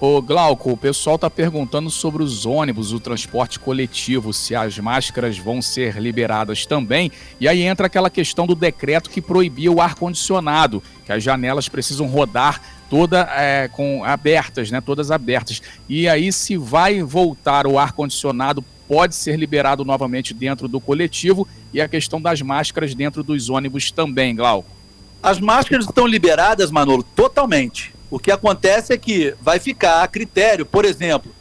Ô 0.00 0.22
Glauco, 0.22 0.72
o 0.72 0.76
pessoal 0.78 1.16
está 1.16 1.28
perguntando 1.28 1.90
sobre 1.90 2.22
os 2.22 2.46
ônibus, 2.46 2.90
o 2.90 2.98
transporte 2.98 3.60
coletivo, 3.60 4.32
se 4.32 4.54
as 4.54 4.78
máscaras 4.78 5.36
vão 5.36 5.60
ser 5.60 5.98
liberadas 5.98 6.64
também. 6.64 7.12
E 7.38 7.46
aí 7.46 7.60
entra 7.60 7.86
aquela 7.86 8.08
questão 8.08 8.46
do 8.46 8.54
decreto 8.54 9.10
que 9.10 9.20
proibia 9.20 9.70
o 9.70 9.78
ar-condicionado, 9.78 10.82
que 11.04 11.12
as 11.12 11.22
janelas 11.22 11.68
precisam 11.68 12.06
rodar 12.06 12.62
toda 12.88 13.28
é, 13.36 13.68
com 13.68 14.02
abertas, 14.02 14.70
né? 14.70 14.80
Todas 14.80 15.10
abertas. 15.10 15.60
E 15.86 16.08
aí, 16.08 16.32
se 16.32 16.56
vai 16.56 17.02
voltar 17.02 17.66
o 17.66 17.78
ar-condicionado 17.78 18.64
pode 18.88 19.14
ser 19.14 19.36
liberado 19.36 19.84
novamente 19.84 20.32
dentro 20.32 20.66
do 20.66 20.80
coletivo 20.80 21.46
e 21.74 21.80
a 21.80 21.86
questão 21.86 22.20
das 22.20 22.40
máscaras 22.40 22.94
dentro 22.94 23.22
dos 23.22 23.50
ônibus 23.50 23.92
também, 23.92 24.34
Glauco. 24.34 24.79
As 25.22 25.38
máscaras 25.38 25.86
estão 25.86 26.06
liberadas, 26.06 26.70
Manolo, 26.70 27.02
totalmente. 27.02 27.92
O 28.10 28.18
que 28.18 28.30
acontece 28.30 28.92
é 28.92 28.96
que 28.96 29.34
vai 29.40 29.58
ficar 29.58 30.02
a 30.02 30.08
critério, 30.08 30.64
por 30.64 30.84
exemplo, 30.84 31.32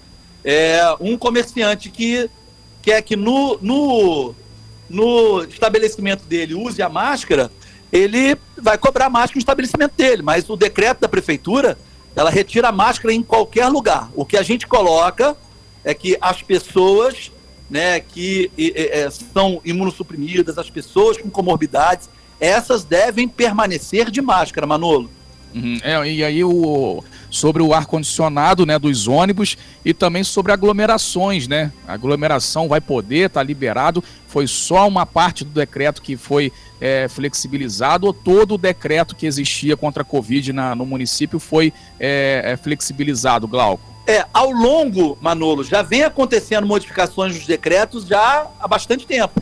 é, 0.43 0.81
um 1.00 1.17
comerciante 1.17 1.89
que 1.89 2.29
quer 2.81 3.01
que 3.01 3.15
no, 3.15 3.57
no, 3.62 4.36
no 4.89 5.43
estabelecimento 5.43 6.24
dele 6.25 6.53
use 6.55 6.81
a 6.81 6.89
máscara, 6.89 7.51
ele 7.91 8.38
vai 8.57 8.77
cobrar 8.77 9.09
máscara 9.09 9.36
no 9.36 9.39
estabelecimento 9.39 9.93
dele, 9.95 10.21
mas 10.21 10.50
o 10.50 10.55
decreto 10.55 11.00
da 11.00 11.09
prefeitura, 11.09 11.77
ela 12.15 12.29
retira 12.29 12.69
a 12.69 12.71
máscara 12.71 13.13
em 13.13 13.24
qualquer 13.24 13.67
lugar. 13.67 14.09
O 14.15 14.25
que 14.25 14.38
a 14.38 14.43
gente 14.43 14.67
coloca 14.67 15.36
é 15.83 15.93
que 15.93 16.17
as 16.21 16.41
pessoas 16.41 17.31
né, 17.69 18.00
que 18.00 18.51
é, 18.57 19.09
são 19.09 19.62
imunossuprimidas, 19.63 20.57
as 20.57 20.69
pessoas 20.69 21.17
com 21.17 21.29
comorbidades, 21.29 22.09
essas 22.39 22.84
devem 22.84 23.27
permanecer 23.27 24.10
de 24.10 24.22
máscara, 24.22 24.65
Manolo. 24.65 25.10
Uhum. 25.53 25.79
É, 25.81 26.08
e 26.08 26.24
aí 26.24 26.43
o, 26.43 27.03
sobre 27.29 27.62
o 27.62 27.74
ar-condicionado 27.74 28.65
né, 28.65 28.77
dos 28.77 29.08
ônibus 29.08 29.58
e 29.84 29.93
também 29.93 30.24
sobre 30.24 30.51
aglomerações, 30.51 31.48
né? 31.48 31.72
A 31.88 31.93
aglomeração 31.93 32.67
vai 32.67 32.79
poder, 32.79 33.27
está 33.27 33.41
liberado. 33.41 34.03
Foi 34.27 34.46
só 34.48 34.88
uma 34.88 35.05
parte 35.05 35.43
do 35.43 35.51
decreto 35.51 36.01
que 36.01 36.15
foi 36.15 36.51
é, 36.79 37.08
flexibilizado 37.08 38.08
ou 38.08 38.13
todo 38.13 38.55
o 38.55 38.58
decreto 38.58 39.15
que 39.15 39.25
existia 39.25 39.75
contra 39.75 40.03
a 40.03 40.05
Covid 40.05 40.53
na, 40.53 40.75
no 40.75 40.86
município 40.86 41.39
foi 41.39 41.74
é, 42.00 42.41
é, 42.46 42.58
flexibilizado, 42.58 43.48
Glauco? 43.48 43.84
É, 44.08 44.25
ao 44.34 44.51
longo, 44.51 45.17
Manolo, 45.22 45.63
já 45.63 45.81
vem 45.81 46.03
acontecendo 46.03 46.65
modificações 46.65 47.36
dos 47.36 47.46
decretos 47.46 48.05
já 48.05 48.48
há 48.60 48.67
bastante 48.67 49.05
tempo. 49.05 49.41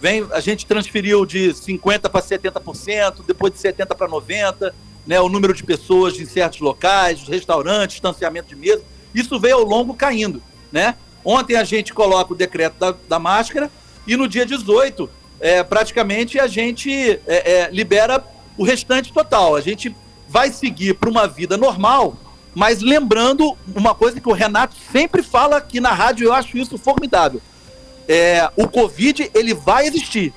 Vem, 0.00 0.26
a 0.30 0.40
gente 0.40 0.64
transferiu 0.64 1.26
de 1.26 1.48
50% 1.50 2.08
para 2.08 2.22
70%, 2.22 3.24
depois 3.26 3.52
de 3.52 3.58
70% 3.58 3.96
para 3.96 4.08
90%, 4.08 4.72
né, 5.06 5.20
o 5.20 5.28
número 5.28 5.54
de 5.54 5.64
pessoas 5.64 6.18
em 6.20 6.26
certos 6.26 6.60
locais, 6.60 7.22
restaurantes, 7.22 7.94
distanciamento 7.94 8.48
de 8.48 8.56
mesa. 8.56 8.82
Isso 9.14 9.40
veio 9.40 9.56
ao 9.56 9.64
longo 9.64 9.94
caindo. 9.94 10.42
Né? 10.70 10.94
Ontem 11.24 11.56
a 11.56 11.64
gente 11.64 11.92
coloca 11.92 12.32
o 12.32 12.36
decreto 12.36 12.78
da, 12.78 12.94
da 13.08 13.18
máscara 13.18 13.70
e 14.06 14.16
no 14.16 14.28
dia 14.28 14.46
18, 14.46 15.08
é, 15.40 15.62
praticamente, 15.62 16.38
a 16.38 16.46
gente 16.46 16.90
é, 16.92 17.20
é, 17.26 17.70
libera 17.72 18.24
o 18.56 18.64
restante 18.64 19.12
total. 19.12 19.56
A 19.56 19.60
gente 19.60 19.94
vai 20.28 20.50
seguir 20.52 20.94
para 20.94 21.08
uma 21.08 21.26
vida 21.26 21.56
normal, 21.56 22.16
mas 22.54 22.80
lembrando 22.80 23.56
uma 23.74 23.94
coisa 23.94 24.20
que 24.20 24.28
o 24.28 24.32
Renato 24.32 24.76
sempre 24.92 25.22
fala 25.22 25.56
aqui 25.56 25.80
na 25.80 25.92
rádio, 25.92 26.26
eu 26.26 26.32
acho 26.32 26.56
isso 26.56 26.76
formidável 26.76 27.40
é, 28.08 28.50
o 28.56 28.66
Covid 28.66 29.30
ele 29.34 29.52
vai 29.52 29.86
existir. 29.86 30.32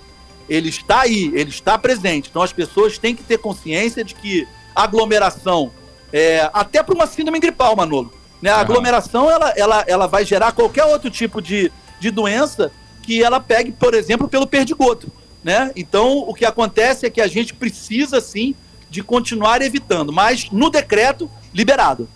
Ele 0.50 0.70
está 0.70 1.02
aí, 1.02 1.32
ele 1.34 1.50
está 1.50 1.78
presente. 1.78 2.30
Então 2.30 2.42
as 2.42 2.52
pessoas 2.52 2.98
têm 2.98 3.16
que 3.16 3.24
ter 3.24 3.38
consciência 3.38 4.04
de 4.04 4.14
que 4.14 4.46
aglomeração, 4.76 5.72
é, 6.12 6.50
até 6.54 6.84
para 6.84 6.94
uma 6.94 7.08
síndrome 7.08 7.40
gripal, 7.40 7.76
Manolo, 7.76 8.14
né? 8.42 8.50
A 8.50 8.60
aglomeração 8.60 9.30
ela, 9.30 9.50
ela, 9.52 9.86
ela 9.88 10.08
vai 10.08 10.26
gerar 10.26 10.52
qualquer 10.52 10.84
outro 10.84 11.10
tipo 11.10 11.42
de, 11.42 11.72
de 12.00 12.12
doença 12.12 12.72
que 13.02 13.24
ela 13.24 13.40
pegue, 13.40 13.72
por 13.72 13.94
exemplo, 13.94 14.28
pelo 14.28 14.46
perdigoto. 14.46 15.12
Né? 15.44 15.72
Então 15.76 16.20
o 16.20 16.34
que 16.34 16.46
acontece 16.46 17.06
é 17.06 17.10
que 17.10 17.22
a 17.22 17.28
gente 17.28 17.54
precisa 17.54 18.22
sim 18.22 18.54
de 18.90 19.02
continuar 19.02 19.62
evitando, 19.62 20.12
mas 20.12 20.52
no 20.52 20.70
decreto 20.70 21.32
liberado. 21.54 22.08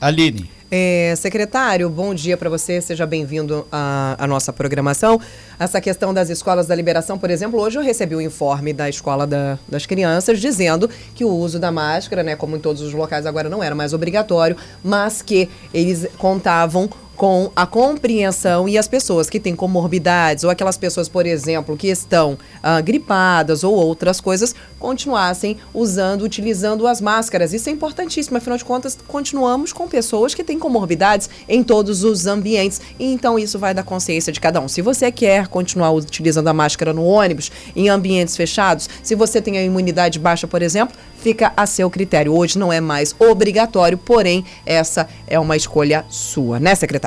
Aline. 0.00 0.53
É, 0.70 1.14
secretário, 1.16 1.88
bom 1.90 2.14
dia 2.14 2.36
para 2.36 2.48
você, 2.48 2.80
seja 2.80 3.06
bem-vindo 3.06 3.66
à, 3.70 4.16
à, 4.18 4.26
nossa 4.26 4.52
programação. 4.52 5.20
Essa 5.58 5.80
questão 5.80 6.12
das 6.12 6.30
escolas 6.30 6.66
da 6.66 6.74
liberação, 6.74 7.18
por 7.18 7.30
exemplo, 7.30 7.60
hoje 7.60 7.78
eu 7.78 7.82
recebi 7.82 8.14
o 8.14 8.18
um 8.18 8.20
informe 8.20 8.72
da 8.72 8.88
escola 8.88 9.26
da, 9.26 9.58
das 9.68 9.84
crianças 9.86 10.40
dizendo 10.40 10.88
que 11.14 11.24
o 11.24 11.28
uso 11.28 11.58
da 11.58 11.70
máscara, 11.70 12.22
né, 12.22 12.34
como 12.34 12.56
em 12.56 12.60
todos 12.60 12.80
os 12.80 12.92
locais 12.92 13.26
agora 13.26 13.48
não 13.48 13.62
era 13.62 13.74
mais 13.74 13.92
obrigatório, 13.92 14.56
mas 14.82 15.20
que 15.20 15.48
eles 15.72 16.06
contavam 16.18 16.88
com 17.16 17.50
a 17.54 17.66
compreensão 17.66 18.68
e 18.68 18.76
as 18.76 18.88
pessoas 18.88 19.30
que 19.30 19.38
têm 19.38 19.54
comorbidades 19.54 20.44
ou 20.44 20.50
aquelas 20.50 20.76
pessoas, 20.76 21.08
por 21.08 21.26
exemplo, 21.26 21.76
que 21.76 21.88
estão 21.88 22.36
ah, 22.62 22.80
gripadas 22.80 23.62
ou 23.62 23.74
outras 23.74 24.20
coisas, 24.20 24.54
continuassem 24.78 25.56
usando, 25.72 26.22
utilizando 26.22 26.86
as 26.86 27.00
máscaras. 27.00 27.52
Isso 27.52 27.68
é 27.68 27.72
importantíssimo, 27.72 28.36
afinal 28.36 28.58
de 28.58 28.64
contas, 28.64 28.98
continuamos 29.06 29.72
com 29.72 29.88
pessoas 29.88 30.34
que 30.34 30.44
têm 30.44 30.58
comorbidades 30.58 31.30
em 31.48 31.62
todos 31.62 32.04
os 32.04 32.26
ambientes. 32.26 32.80
E 32.98 33.12
então 33.12 33.38
isso 33.38 33.58
vai 33.58 33.72
da 33.72 33.82
consciência 33.82 34.32
de 34.32 34.40
cada 34.40 34.60
um. 34.60 34.68
Se 34.68 34.82
você 34.82 35.10
quer 35.10 35.48
continuar 35.48 35.92
utilizando 35.92 36.48
a 36.48 36.52
máscara 36.52 36.92
no 36.92 37.04
ônibus, 37.04 37.50
em 37.74 37.88
ambientes 37.88 38.36
fechados, 38.36 38.88
se 39.02 39.14
você 39.14 39.40
tem 39.40 39.58
a 39.58 39.62
imunidade 39.62 40.18
baixa, 40.18 40.46
por 40.46 40.62
exemplo, 40.62 40.96
fica 41.18 41.52
a 41.56 41.64
seu 41.64 41.88
critério. 41.88 42.34
Hoje 42.34 42.58
não 42.58 42.72
é 42.72 42.80
mais 42.80 43.14
obrigatório, 43.18 43.96
porém, 43.96 44.44
essa 44.66 45.08
é 45.26 45.38
uma 45.38 45.56
escolha 45.56 46.04
sua, 46.08 46.60
né, 46.60 46.74
secretário? 46.74 47.03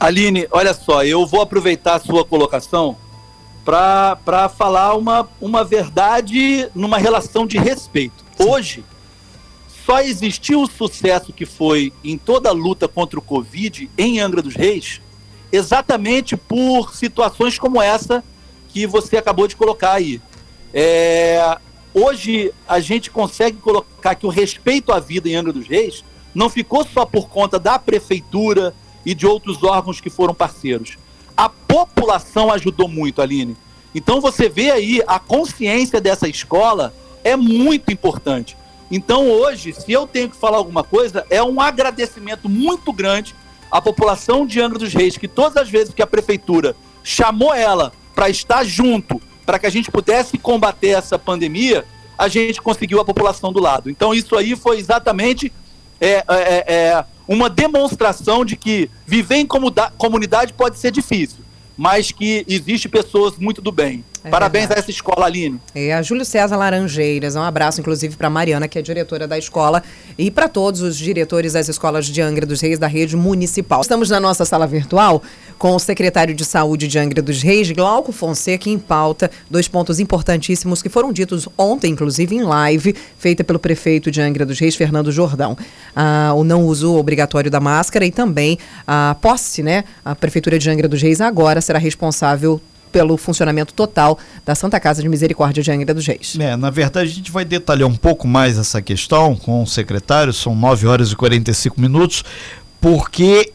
Aline, 0.00 0.48
olha 0.50 0.72
só, 0.72 1.04
eu 1.04 1.26
vou 1.26 1.42
aproveitar 1.42 1.96
a 1.96 2.00
sua 2.00 2.24
colocação 2.24 2.96
para 3.62 4.48
falar 4.48 4.94
uma, 4.94 5.28
uma 5.38 5.62
verdade 5.62 6.70
numa 6.74 6.96
relação 6.96 7.46
de 7.46 7.58
respeito. 7.58 8.24
Hoje, 8.38 8.82
só 9.84 10.00
existiu 10.00 10.62
o 10.62 10.66
sucesso 10.66 11.34
que 11.34 11.44
foi 11.44 11.92
em 12.02 12.16
toda 12.16 12.48
a 12.48 12.52
luta 12.52 12.88
contra 12.88 13.18
o 13.18 13.22
Covid 13.22 13.90
em 13.98 14.20
Angra 14.20 14.40
dos 14.40 14.54
Reis, 14.54 15.02
exatamente 15.52 16.34
por 16.34 16.94
situações 16.94 17.58
como 17.58 17.82
essa 17.82 18.24
que 18.70 18.86
você 18.86 19.18
acabou 19.18 19.46
de 19.46 19.54
colocar 19.54 19.92
aí. 19.92 20.18
É, 20.72 21.58
hoje 21.92 22.54
a 22.66 22.80
gente 22.80 23.10
consegue 23.10 23.58
colocar 23.58 24.14
que 24.14 24.24
o 24.24 24.30
respeito 24.30 24.92
à 24.92 24.98
vida 24.98 25.28
em 25.28 25.36
Angra 25.36 25.52
dos 25.52 25.68
Reis 25.68 26.02
não 26.34 26.48
ficou 26.48 26.86
só 26.86 27.04
por 27.04 27.28
conta 27.28 27.58
da 27.58 27.78
prefeitura 27.78 28.74
e 29.04 29.14
de 29.14 29.26
outros 29.26 29.62
órgãos 29.62 30.00
que 30.00 30.10
foram 30.10 30.34
parceiros. 30.34 30.98
A 31.36 31.48
população 31.48 32.52
ajudou 32.52 32.88
muito, 32.88 33.22
Aline. 33.22 33.56
Então 33.94 34.20
você 34.20 34.48
vê 34.48 34.70
aí 34.70 35.02
a 35.06 35.18
consciência 35.18 36.00
dessa 36.00 36.28
escola 36.28 36.94
é 37.24 37.36
muito 37.36 37.92
importante. 37.92 38.56
Então 38.90 39.28
hoje, 39.28 39.72
se 39.72 39.92
eu 39.92 40.06
tenho 40.06 40.28
que 40.28 40.36
falar 40.36 40.58
alguma 40.58 40.82
coisa, 40.82 41.24
é 41.30 41.42
um 41.42 41.60
agradecimento 41.60 42.48
muito 42.48 42.92
grande 42.92 43.34
à 43.70 43.80
população 43.80 44.46
de 44.46 44.60
Angra 44.60 44.78
dos 44.78 44.92
Reis, 44.92 45.16
que 45.16 45.28
todas 45.28 45.56
as 45.56 45.68
vezes 45.68 45.94
que 45.94 46.02
a 46.02 46.06
prefeitura 46.06 46.74
chamou 47.02 47.54
ela 47.54 47.92
para 48.14 48.28
estar 48.28 48.64
junto 48.64 49.20
para 49.46 49.58
que 49.58 49.66
a 49.66 49.70
gente 49.70 49.90
pudesse 49.90 50.38
combater 50.38 50.90
essa 50.90 51.18
pandemia, 51.18 51.84
a 52.16 52.28
gente 52.28 52.60
conseguiu 52.60 53.00
a 53.00 53.04
população 53.04 53.52
do 53.52 53.60
lado. 53.60 53.88
Então 53.90 54.12
isso 54.12 54.36
aí 54.36 54.54
foi 54.54 54.78
exatamente 54.78 55.52
é, 56.00 56.24
é, 56.28 56.64
é, 56.66 57.04
uma 57.30 57.48
demonstração 57.48 58.44
de 58.44 58.56
que 58.56 58.90
viver 59.06 59.36
em 59.36 59.46
comunidade 59.46 60.52
pode 60.52 60.78
ser 60.80 60.90
difícil, 60.90 61.38
mas 61.76 62.10
que 62.10 62.44
existe 62.48 62.88
pessoas 62.88 63.38
muito 63.38 63.62
do 63.62 63.70
bem. 63.70 64.04
É 64.22 64.28
Parabéns 64.28 64.62
verdade. 64.62 64.80
a 64.80 64.82
essa 64.82 64.90
escola, 64.90 65.26
Aline. 65.26 65.58
É, 65.74 65.94
a 65.94 66.02
Júlio 66.02 66.24
César 66.24 66.56
Laranjeiras. 66.56 67.36
Um 67.36 67.42
abraço, 67.42 67.80
inclusive, 67.80 68.16
para 68.16 68.28
Mariana, 68.28 68.68
que 68.68 68.78
é 68.78 68.82
diretora 68.82 69.26
da 69.26 69.38
escola, 69.38 69.82
e 70.18 70.30
para 70.30 70.48
todos 70.48 70.82
os 70.82 70.96
diretores 70.96 71.54
das 71.54 71.68
escolas 71.68 72.06
de 72.06 72.20
Angra 72.20 72.44
dos 72.44 72.60
Reis 72.60 72.78
da 72.78 72.86
rede 72.86 73.16
municipal. 73.16 73.80
Estamos 73.80 74.10
na 74.10 74.20
nossa 74.20 74.44
sala 74.44 74.66
virtual 74.66 75.22
com 75.58 75.74
o 75.74 75.78
secretário 75.78 76.34
de 76.34 76.44
Saúde 76.44 76.86
de 76.86 76.98
Angra 76.98 77.22
dos 77.22 77.42
Reis, 77.42 77.70
Glauco 77.70 78.12
Fonseca, 78.12 78.68
em 78.68 78.78
pauta 78.78 79.30
dois 79.48 79.68
pontos 79.68 79.98
importantíssimos 79.98 80.82
que 80.82 80.88
foram 80.88 81.12
ditos 81.12 81.48
ontem, 81.56 81.92
inclusive, 81.92 82.36
em 82.36 82.42
live, 82.42 82.94
feita 83.18 83.42
pelo 83.42 83.58
prefeito 83.58 84.10
de 84.10 84.20
Angra 84.20 84.44
dos 84.44 84.58
Reis, 84.58 84.76
Fernando 84.76 85.10
Jordão. 85.10 85.56
Ah, 85.96 86.32
o 86.36 86.44
não 86.44 86.64
uso 86.66 86.94
obrigatório 86.94 87.50
da 87.50 87.60
máscara 87.60 88.04
e 88.04 88.10
também 88.10 88.58
a 88.86 89.16
posse, 89.20 89.62
né? 89.62 89.84
A 90.04 90.14
Prefeitura 90.14 90.58
de 90.58 90.68
Angra 90.68 90.88
dos 90.88 91.00
Reis 91.00 91.20
agora 91.20 91.60
será 91.60 91.78
responsável 91.78 92.60
pelo 92.90 93.16
funcionamento 93.16 93.72
total 93.74 94.18
da 94.44 94.54
Santa 94.54 94.78
Casa 94.80 95.02
de 95.02 95.08
Misericórdia 95.08 95.62
de 95.62 95.70
Angra 95.70 95.94
dos 95.94 96.06
Reis. 96.06 96.36
É, 96.38 96.56
na 96.56 96.70
verdade, 96.70 97.10
a 97.10 97.14
gente 97.14 97.30
vai 97.30 97.44
detalhar 97.44 97.88
um 97.88 97.96
pouco 97.96 98.26
mais 98.26 98.58
essa 98.58 98.82
questão 98.82 99.36
com 99.36 99.62
o 99.62 99.66
secretário, 99.66 100.32
são 100.32 100.54
9 100.54 100.86
horas 100.86 101.12
e 101.12 101.16
45 101.16 101.80
minutos, 101.80 102.24
porque 102.80 103.52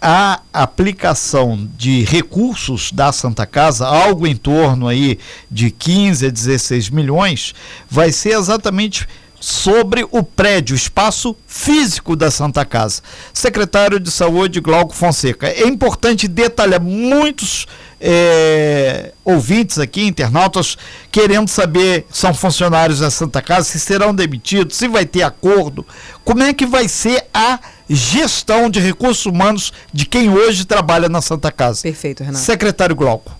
a 0.00 0.40
aplicação 0.52 1.68
de 1.76 2.02
recursos 2.02 2.90
da 2.90 3.12
Santa 3.12 3.46
Casa, 3.46 3.86
algo 3.86 4.26
em 4.26 4.34
torno 4.34 4.88
aí 4.88 5.16
de 5.48 5.70
15 5.70 6.26
a 6.26 6.30
16 6.30 6.90
milhões, 6.90 7.54
vai 7.88 8.10
ser 8.10 8.30
exatamente 8.30 9.06
sobre 9.38 10.06
o 10.10 10.22
prédio, 10.22 10.74
o 10.74 10.76
espaço 10.76 11.36
físico 11.46 12.14
da 12.14 12.30
Santa 12.30 12.64
Casa. 12.64 13.02
Secretário 13.34 13.98
de 13.98 14.10
Saúde 14.10 14.60
Glauco 14.60 14.94
Fonseca. 14.94 15.48
É 15.48 15.66
importante 15.66 16.26
detalhar 16.28 16.80
muitos 16.80 17.66
é, 18.04 19.12
ouvintes 19.24 19.78
aqui, 19.78 20.02
internautas, 20.02 20.76
querendo 21.10 21.48
saber, 21.48 22.04
são 22.10 22.34
funcionários 22.34 22.98
da 22.98 23.10
Santa 23.10 23.40
Casa, 23.40 23.68
se 23.68 23.78
serão 23.78 24.12
demitidos, 24.12 24.76
se 24.76 24.88
vai 24.88 25.06
ter 25.06 25.22
acordo, 25.22 25.86
como 26.24 26.42
é 26.42 26.52
que 26.52 26.66
vai 26.66 26.88
ser 26.88 27.24
a 27.32 27.60
gestão 27.88 28.68
de 28.68 28.80
recursos 28.80 29.24
humanos 29.24 29.72
de 29.92 30.04
quem 30.04 30.28
hoje 30.28 30.64
trabalha 30.64 31.08
na 31.08 31.22
Santa 31.22 31.52
Casa. 31.52 31.82
Perfeito, 31.82 32.24
Renato. 32.24 32.44
Secretário 32.44 32.96
Glauco. 32.96 33.30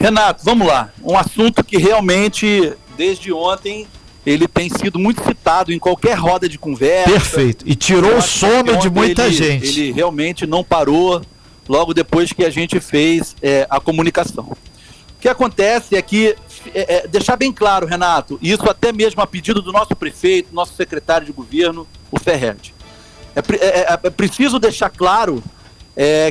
Renato, 0.00 0.42
vamos 0.44 0.66
lá. 0.66 0.90
Um 1.02 1.16
assunto 1.16 1.62
que 1.62 1.76
realmente, 1.76 2.72
desde 2.96 3.32
ontem, 3.32 3.86
ele 4.24 4.48
tem 4.48 4.70
sido 4.70 4.98
muito 4.98 5.22
citado 5.24 5.72
em 5.72 5.78
qualquer 5.78 6.16
roda 6.16 6.48
de 6.48 6.58
conversa. 6.58 7.10
Perfeito. 7.10 7.64
E 7.68 7.74
tirou 7.74 8.16
o 8.16 8.22
sono 8.22 8.78
de 8.78 8.88
muita 8.88 9.26
ele, 9.26 9.34
gente. 9.34 9.66
Ele 9.66 9.92
realmente 9.92 10.46
não 10.46 10.64
parou 10.64 11.22
logo 11.72 11.94
depois 11.94 12.30
que 12.34 12.44
a 12.44 12.50
gente 12.50 12.78
fez 12.80 13.34
é, 13.40 13.66
a 13.70 13.80
comunicação. 13.80 14.44
O 14.44 14.56
que 15.22 15.26
acontece 15.26 15.96
é 15.96 16.02
que, 16.02 16.36
é, 16.74 16.96
é, 16.96 17.08
deixar 17.08 17.34
bem 17.36 17.50
claro, 17.50 17.86
Renato, 17.86 18.38
isso 18.42 18.68
até 18.68 18.92
mesmo 18.92 19.22
a 19.22 19.26
pedido 19.26 19.62
do 19.62 19.72
nosso 19.72 19.96
prefeito, 19.96 20.54
nosso 20.54 20.74
secretário 20.74 21.26
de 21.26 21.32
governo, 21.32 21.88
o 22.10 22.20
Ferret. 22.20 22.74
É, 23.34 23.40
é, 23.56 23.98
é, 24.02 24.10
preciso 24.10 24.58
deixar 24.58 24.90
claro 24.90 25.42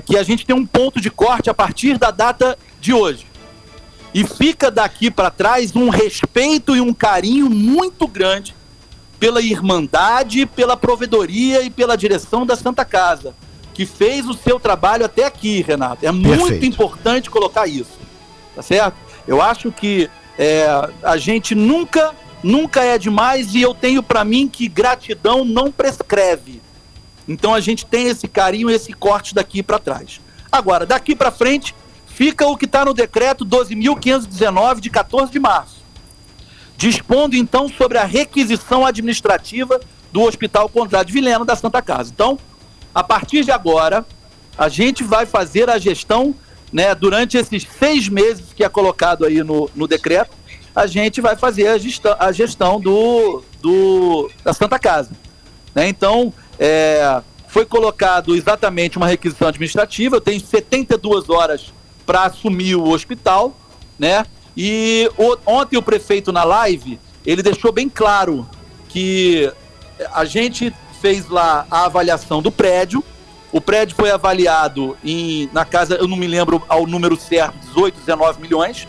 que 0.05 0.17
a 0.17 0.23
gente 0.23 0.43
tem 0.43 0.55
um 0.55 0.65
ponto 0.65 0.99
de 0.99 1.11
corte 1.11 1.47
a 1.47 1.53
partir 1.53 1.99
da 1.99 2.09
data 2.09 2.57
de 2.79 2.93
hoje. 2.93 3.27
E 4.11 4.25
fica 4.25 4.71
daqui 4.71 5.11
para 5.11 5.29
trás 5.29 5.75
um 5.75 5.89
respeito 5.89 6.75
e 6.75 6.81
um 6.81 6.91
carinho 6.91 7.47
muito 7.47 8.07
grande 8.07 8.55
pela 9.19 9.39
Irmandade, 9.39 10.47
pela 10.47 10.75
provedoria 10.75 11.61
e 11.61 11.69
pela 11.69 11.95
direção 11.95 12.43
da 12.43 12.55
Santa 12.55 12.83
Casa, 12.83 13.35
que 13.73 13.85
fez 13.85 14.27
o 14.27 14.33
seu 14.33 14.59
trabalho 14.59 15.05
até 15.05 15.25
aqui, 15.25 15.61
Renato. 15.61 16.05
É 16.05 16.11
muito 16.11 16.45
Perfeito. 16.45 16.65
importante 16.65 17.29
colocar 17.29 17.67
isso, 17.67 17.99
tá 18.55 18.61
certo? 18.61 18.95
Eu 19.27 19.41
acho 19.41 19.71
que 19.71 20.09
é, 20.37 20.67
a 21.03 21.17
gente 21.17 21.55
nunca, 21.55 22.13
nunca 22.43 22.83
é 22.83 22.97
demais 22.97 23.53
e 23.53 23.61
eu 23.61 23.73
tenho 23.73 24.01
para 24.01 24.23
mim 24.23 24.47
que 24.47 24.67
gratidão 24.67 25.45
não 25.45 25.71
prescreve. 25.71 26.61
Então 27.27 27.53
a 27.53 27.59
gente 27.59 27.85
tem 27.85 28.07
esse 28.07 28.27
carinho, 28.27 28.69
esse 28.69 28.93
corte 28.93 29.33
daqui 29.33 29.61
para 29.61 29.79
trás. 29.79 30.19
Agora, 30.51 30.85
daqui 30.85 31.15
para 31.15 31.31
frente, 31.31 31.73
fica 32.07 32.45
o 32.47 32.57
que 32.57 32.65
está 32.65 32.83
no 32.83 32.93
decreto 32.93 33.45
12.519 33.45 34.79
de 34.79 34.89
14 34.89 35.31
de 35.31 35.39
março, 35.39 35.77
dispondo 36.75 37.35
então 37.35 37.69
sobre 37.69 37.97
a 37.97 38.03
requisição 38.03 38.85
administrativa 38.85 39.79
do 40.11 40.21
Hospital 40.23 40.67
Condrade 40.67 41.13
Vilhena 41.13 41.45
da 41.45 41.55
Santa 41.55 41.81
Casa. 41.81 42.11
Então, 42.13 42.37
a 42.93 43.03
partir 43.03 43.43
de 43.43 43.51
agora, 43.51 44.05
a 44.57 44.67
gente 44.69 45.03
vai 45.03 45.25
fazer 45.25 45.69
a 45.69 45.77
gestão, 45.77 46.35
né, 46.71 46.93
durante 46.95 47.37
esses 47.37 47.65
seis 47.79 48.07
meses 48.09 48.53
que 48.53 48.63
é 48.63 48.69
colocado 48.69 49.25
aí 49.25 49.43
no, 49.43 49.69
no 49.75 49.87
decreto, 49.87 50.31
a 50.75 50.87
gente 50.87 51.19
vai 51.19 51.35
fazer 51.35 51.67
a 51.67 51.77
gestão, 51.77 52.15
a 52.19 52.31
gestão 52.31 52.79
do, 52.79 53.43
do, 53.61 54.29
da 54.43 54.53
Santa 54.53 54.79
Casa. 54.79 55.11
Né? 55.75 55.87
Então, 55.89 56.33
é, 56.59 57.21
foi 57.47 57.65
colocado 57.65 58.35
exatamente 58.35 58.97
uma 58.97 59.07
requisição 59.07 59.47
administrativa, 59.47 60.15
eu 60.17 60.21
tenho 60.21 60.39
72 60.39 61.29
horas 61.29 61.73
para 62.05 62.23
assumir 62.23 62.75
o 62.75 62.89
hospital, 62.89 63.55
né? 63.99 64.25
E 64.55 65.09
o- 65.17 65.37
ontem 65.45 65.77
o 65.77 65.81
prefeito 65.81 66.31
na 66.31 66.43
live, 66.43 66.99
ele 67.25 67.41
deixou 67.43 67.71
bem 67.71 67.87
claro 67.87 68.47
que 68.89 69.51
a 70.13 70.25
gente 70.25 70.73
fez 71.01 71.27
lá 71.27 71.65
a 71.69 71.85
avaliação 71.85 72.41
do 72.41 72.51
prédio, 72.51 73.03
o 73.51 73.59
prédio 73.59 73.95
foi 73.95 74.11
avaliado 74.11 74.95
em, 75.03 75.49
na 75.51 75.65
casa, 75.65 75.95
eu 75.95 76.07
não 76.07 76.15
me 76.15 76.27
lembro 76.27 76.63
ao 76.69 76.87
número 76.87 77.19
certo, 77.19 77.57
18, 77.67 77.99
19 77.99 78.41
milhões. 78.41 78.87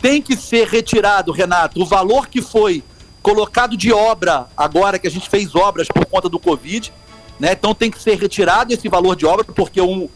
Tem 0.00 0.22
que 0.22 0.36
ser 0.36 0.68
retirado, 0.68 1.32
Renato, 1.32 1.82
o 1.82 1.86
valor 1.86 2.28
que 2.28 2.40
foi 2.40 2.84
colocado 3.22 3.76
de 3.76 3.92
obra, 3.92 4.46
agora 4.56 4.98
que 4.98 5.08
a 5.08 5.10
gente 5.10 5.28
fez 5.28 5.56
obras 5.56 5.88
por 5.88 6.04
conta 6.06 6.28
do 6.28 6.38
Covid, 6.38 6.92
né? 7.40 7.52
Então 7.52 7.74
tem 7.74 7.90
que 7.90 8.00
ser 8.00 8.16
retirado 8.16 8.72
esse 8.72 8.88
valor 8.88 9.16
de 9.16 9.26
obra, 9.26 9.44
porque 9.44 9.80
um, 9.80 10.08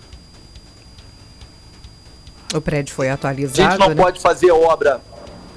O 2.55 2.61
prédio 2.61 2.95
foi 2.95 3.09
a 3.11 3.15
atualizado. 3.15 3.71
gente 3.73 3.81
não 3.81 3.89
né? 3.89 3.95
pode 3.97 4.21
fazer 4.21 4.53
obra 4.53 5.01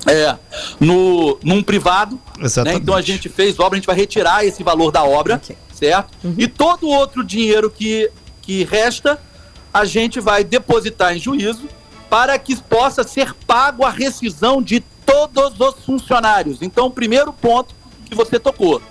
é, 0.07 0.35
no, 0.79 1.37
num 1.43 1.61
privado. 1.61 2.15
Né? 2.37 2.45
Exatamente. 2.45 2.81
Então 2.81 2.95
a 2.95 3.01
gente 3.01 3.29
fez 3.29 3.59
obra, 3.59 3.75
a 3.75 3.79
gente 3.79 3.85
vai 3.85 3.95
retirar 3.95 4.43
esse 4.45 4.63
valor 4.63 4.91
da 4.91 5.03
obra, 5.03 5.35
Ok. 5.35 5.55
Certo? 5.83 6.13
E 6.37 6.47
todo 6.47 6.87
outro 6.87 7.23
dinheiro 7.23 7.69
que, 7.69 8.09
que 8.41 8.63
resta, 8.63 9.19
a 9.73 9.83
gente 9.83 10.19
vai 10.19 10.43
depositar 10.43 11.15
em 11.15 11.19
juízo 11.19 11.67
para 12.09 12.37
que 12.39 12.55
possa 12.55 13.03
ser 13.03 13.33
pago 13.45 13.83
a 13.83 13.89
rescisão 13.89 14.61
de 14.61 14.79
todos 15.05 15.59
os 15.59 15.83
funcionários. 15.83 16.61
Então, 16.61 16.85
o 16.85 16.91
primeiro 16.91 17.33
ponto 17.33 17.75
que 18.05 18.15
você 18.15 18.39
tocou. 18.39 18.81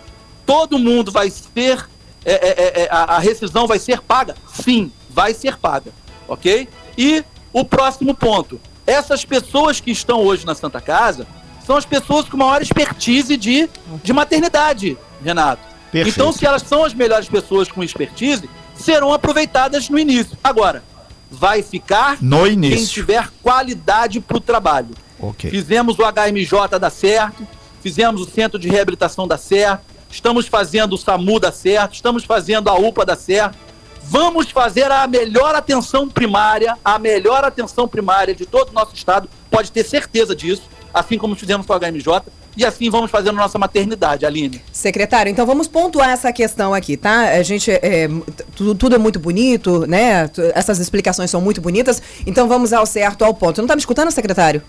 Todo 0.44 0.78
mundo 0.78 1.10
vai 1.10 1.30
ser. 1.30 1.88
é, 2.24 2.32
é, 2.32 2.48
é, 2.48 2.82
é, 2.82 2.88
a, 2.90 3.16
a 3.16 3.18
rescisão 3.18 3.66
vai 3.66 3.78
ser 3.78 4.02
paga? 4.02 4.34
Sim, 4.52 4.92
vai 5.08 5.32
ser 5.32 5.56
paga. 5.56 5.92
Ok? 6.28 6.68
E 6.98 7.24
o 7.52 7.64
próximo 7.64 8.14
ponto. 8.14 8.60
Essas 8.86 9.24
pessoas 9.24 9.80
que 9.80 9.92
estão 9.92 10.20
hoje 10.20 10.44
na 10.44 10.54
Santa 10.54 10.80
Casa 10.80 11.26
são 11.64 11.76
as 11.76 11.86
pessoas 11.86 12.28
com 12.28 12.36
maior 12.36 12.60
expertise 12.60 13.36
de, 13.36 13.70
de 14.02 14.12
maternidade, 14.12 14.98
Renato. 15.24 15.71
Perfeito. 15.92 16.14
Então, 16.16 16.32
se 16.32 16.44
elas 16.44 16.62
são 16.62 16.82
as 16.84 16.94
melhores 16.94 17.28
pessoas 17.28 17.70
com 17.70 17.84
expertise, 17.84 18.48
serão 18.74 19.12
aproveitadas 19.12 19.88
no 19.90 19.98
início. 19.98 20.36
Agora, 20.42 20.82
vai 21.30 21.62
ficar 21.62 22.16
No 22.20 22.44
quem 22.44 22.54
início. 22.54 22.88
tiver 22.88 23.28
qualidade 23.42 24.18
para 24.18 24.36
o 24.38 24.40
trabalho. 24.40 24.88
Ok. 25.20 25.50
Fizemos 25.50 25.98
o 25.98 26.02
HMJ 26.02 26.78
dar 26.80 26.90
certo, 26.90 27.46
fizemos 27.82 28.22
o 28.22 28.24
Centro 28.24 28.58
de 28.58 28.68
Reabilitação 28.68 29.28
dar 29.28 29.38
certo, 29.38 29.84
estamos 30.10 30.46
fazendo 30.48 30.94
o 30.94 30.98
SAMU 30.98 31.38
dar 31.38 31.52
certo, 31.52 31.94
estamos 31.94 32.24
fazendo 32.24 32.68
a 32.68 32.74
UPA 32.74 33.04
dar 33.04 33.16
certo. 33.16 33.56
Vamos 34.04 34.50
fazer 34.50 34.90
a 34.90 35.06
melhor 35.06 35.54
atenção 35.54 36.08
primária, 36.08 36.76
a 36.84 36.98
melhor 36.98 37.44
atenção 37.44 37.86
primária 37.86 38.34
de 38.34 38.44
todo 38.44 38.70
o 38.70 38.72
nosso 38.72 38.94
estado, 38.94 39.28
pode 39.50 39.70
ter 39.70 39.84
certeza 39.84 40.34
disso, 40.34 40.62
assim 40.92 41.16
como 41.16 41.36
fizemos 41.36 41.64
com 41.66 41.72
o 41.72 41.78
HMJ, 41.78 42.22
e 42.56 42.64
assim 42.64 42.90
vamos 42.90 43.10
fazer 43.10 43.32
na 43.32 43.38
nossa 43.38 43.58
maternidade, 43.58 44.26
Aline. 44.26 44.60
Secretário, 44.72 45.30
então 45.30 45.46
vamos 45.46 45.66
pontuar 45.66 46.10
essa 46.10 46.32
questão 46.32 46.74
aqui, 46.74 46.96
tá? 46.96 47.30
A 47.30 47.42
gente, 47.42 47.70
é, 47.70 48.08
tudo, 48.54 48.74
tudo 48.74 48.94
é 48.94 48.98
muito 48.98 49.18
bonito, 49.18 49.86
né? 49.86 50.30
Essas 50.54 50.78
explicações 50.78 51.30
são 51.30 51.40
muito 51.40 51.60
bonitas, 51.60 52.02
então 52.26 52.48
vamos 52.48 52.72
ao 52.72 52.84
certo, 52.84 53.24
ao 53.24 53.34
ponto. 53.34 53.60
Não 53.60 53.68
tá 53.68 53.74
me 53.74 53.80
escutando, 53.80 54.10
secretário? 54.10 54.62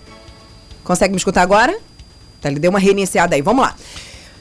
Consegue 0.82 1.12
me 1.12 1.18
escutar 1.18 1.42
agora? 1.42 1.76
Tá, 2.40 2.50
ele 2.50 2.58
deu 2.58 2.70
uma 2.70 2.78
reiniciada 2.78 3.34
aí, 3.34 3.42
vamos 3.42 3.64
lá. 3.64 3.74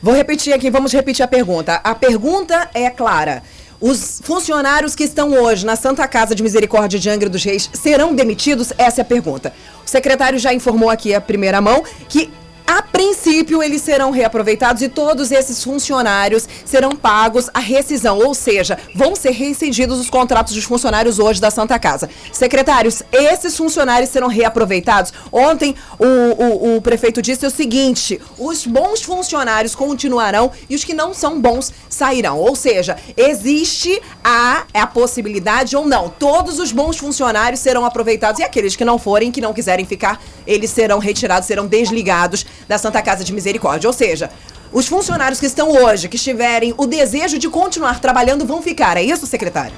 Vou 0.02 0.14
repetir 0.14 0.54
aqui, 0.54 0.70
vamos 0.70 0.92
repetir 0.92 1.24
a 1.24 1.28
pergunta. 1.28 1.76
A 1.76 1.96
pergunta 1.96 2.70
é 2.74 2.90
clara. 2.90 3.42
Os 3.80 4.22
funcionários 4.24 4.96
que 4.96 5.04
estão 5.04 5.32
hoje 5.34 5.66
na 5.66 5.76
Santa 5.76 6.08
Casa 6.08 6.34
de 6.34 6.42
Misericórdia 6.42 7.00
de 7.00 7.10
Angra 7.10 7.30
dos 7.30 7.44
Reis 7.44 7.70
serão 7.74 8.16
demitidos? 8.16 8.72
Essa 8.78 9.02
é 9.02 9.04
a 9.04 9.06
pergunta. 9.06 9.54
O 9.86 9.90
secretário 9.90 10.40
já 10.40 10.54
informou 10.54 10.90
aqui 10.90 11.14
a 11.14 11.20
primeira 11.20 11.60
mão 11.60 11.84
que 12.08 12.30
a 12.66 12.82
princípio, 12.82 13.62
eles 13.62 13.82
serão 13.82 14.10
reaproveitados 14.12 14.82
e 14.82 14.88
todos 14.90 15.32
esses 15.32 15.64
funcionários 15.64 16.48
serão 16.66 16.92
pagos 16.92 17.50
a 17.54 17.60
rescisão, 17.60 18.20
ou 18.20 18.34
seja, 18.34 18.78
vão 18.96 19.16
ser 19.16 19.32
rescindidos 19.32 20.00
os 20.00 20.10
contratos 20.10 20.54
dos 20.54 20.64
funcionários 20.64 21.20
hoje 21.20 21.42
da 21.42 21.52
Santa 21.52 21.78
Casa. 21.78 22.10
Secretários, 22.32 23.04
esses 23.12 23.56
funcionários 23.58 24.10
serão 24.10 24.28
reaproveitados. 24.28 25.12
Ontem, 25.32 25.76
o, 26.00 26.06
o- 26.06 26.78
o 26.78 26.82
prefeito 26.82 27.22
disse 27.22 27.46
o 27.46 27.52
seguinte: 27.52 28.20
os 28.38 28.66
bons 28.66 29.02
funcionários 29.02 29.76
continuarão 29.76 30.52
e 30.70 30.76
os 30.76 30.84
que 30.84 30.94
não 30.94 31.14
são 31.14 31.40
bons 31.42 31.72
sairão. 31.90 32.38
Ou 32.40 32.56
seja, 32.56 32.98
existe 33.18 34.02
a, 34.24 34.64
a 34.74 34.88
possibilidade 34.88 35.76
ou 35.76 35.86
não. 35.86 36.10
Todos 36.10 36.60
os 36.60 36.72
bons 36.72 36.98
funcionários 36.98 37.60
serão 37.60 37.86
aproveitados 37.86 38.40
e 38.40 38.44
aqueles 38.44 38.76
que 38.76 38.86
não 38.86 38.98
forem, 38.98 39.32
que 39.32 39.42
não 39.42 39.54
quiserem 39.54 39.86
ficar, 39.86 40.22
eles 40.48 40.72
serão 40.72 41.00
retirados, 41.00 41.48
serão 41.48 41.68
desligados 41.68 42.46
da 42.68 42.78
Santa 42.78 43.02
Casa 43.02 43.24
de 43.24 43.34
Misericórdia. 43.34 43.88
Ou 43.90 43.94
seja, 43.94 44.30
os 44.72 44.88
funcionários 44.88 45.40
que 45.40 45.46
estão 45.46 45.70
hoje, 45.72 46.08
que 46.10 46.18
tiverem 46.18 46.74
o 46.78 46.86
desejo 46.88 47.38
de 47.38 47.50
continuar 47.50 48.00
trabalhando, 48.00 48.46
vão 48.46 48.62
ficar. 48.62 48.98
É 48.98 49.04
isso, 49.04 49.26
secretário? 49.28 49.76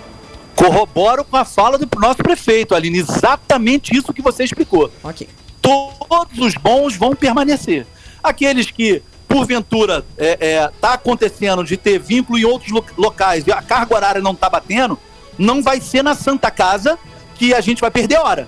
Corroboro 0.55 1.25
com 1.25 1.35
a 1.35 1.43
fala 1.43 1.77
do 1.77 1.87
nosso 1.99 2.17
prefeito, 2.23 2.73
Aline, 2.73 2.99
exatamente 2.99 3.95
isso 3.95 4.13
que 4.13 4.21
você 4.21 4.43
explicou. 4.45 4.89
Ok. 5.03 5.27
todos 5.61 6.37
os 6.39 6.53
bons 6.55 6.95
vão 6.95 7.15
permanecer. 7.15 7.85
Aqueles 8.23 8.69
que, 8.71 9.01
porventura, 9.27 10.05
é, 10.17 10.37
é, 10.39 10.71
tá 10.79 10.93
acontecendo 10.93 11.63
de 11.63 11.75
ter 11.75 11.99
vínculo 11.99 12.37
em 12.37 12.45
outros 12.45 12.71
lo- 12.71 12.85
locais 12.97 13.43
e 13.47 13.51
a 13.51 13.61
carga 13.61 13.95
horária 13.95 14.21
não 14.21 14.33
tá 14.35 14.49
batendo, 14.49 14.97
não 15.37 15.61
vai 15.61 15.81
ser 15.81 16.03
na 16.03 16.15
Santa 16.15 16.49
Casa 16.51 16.97
que 17.35 17.53
a 17.53 17.59
gente 17.61 17.81
vai 17.81 17.91
perder 17.91 18.17
hora. 18.19 18.47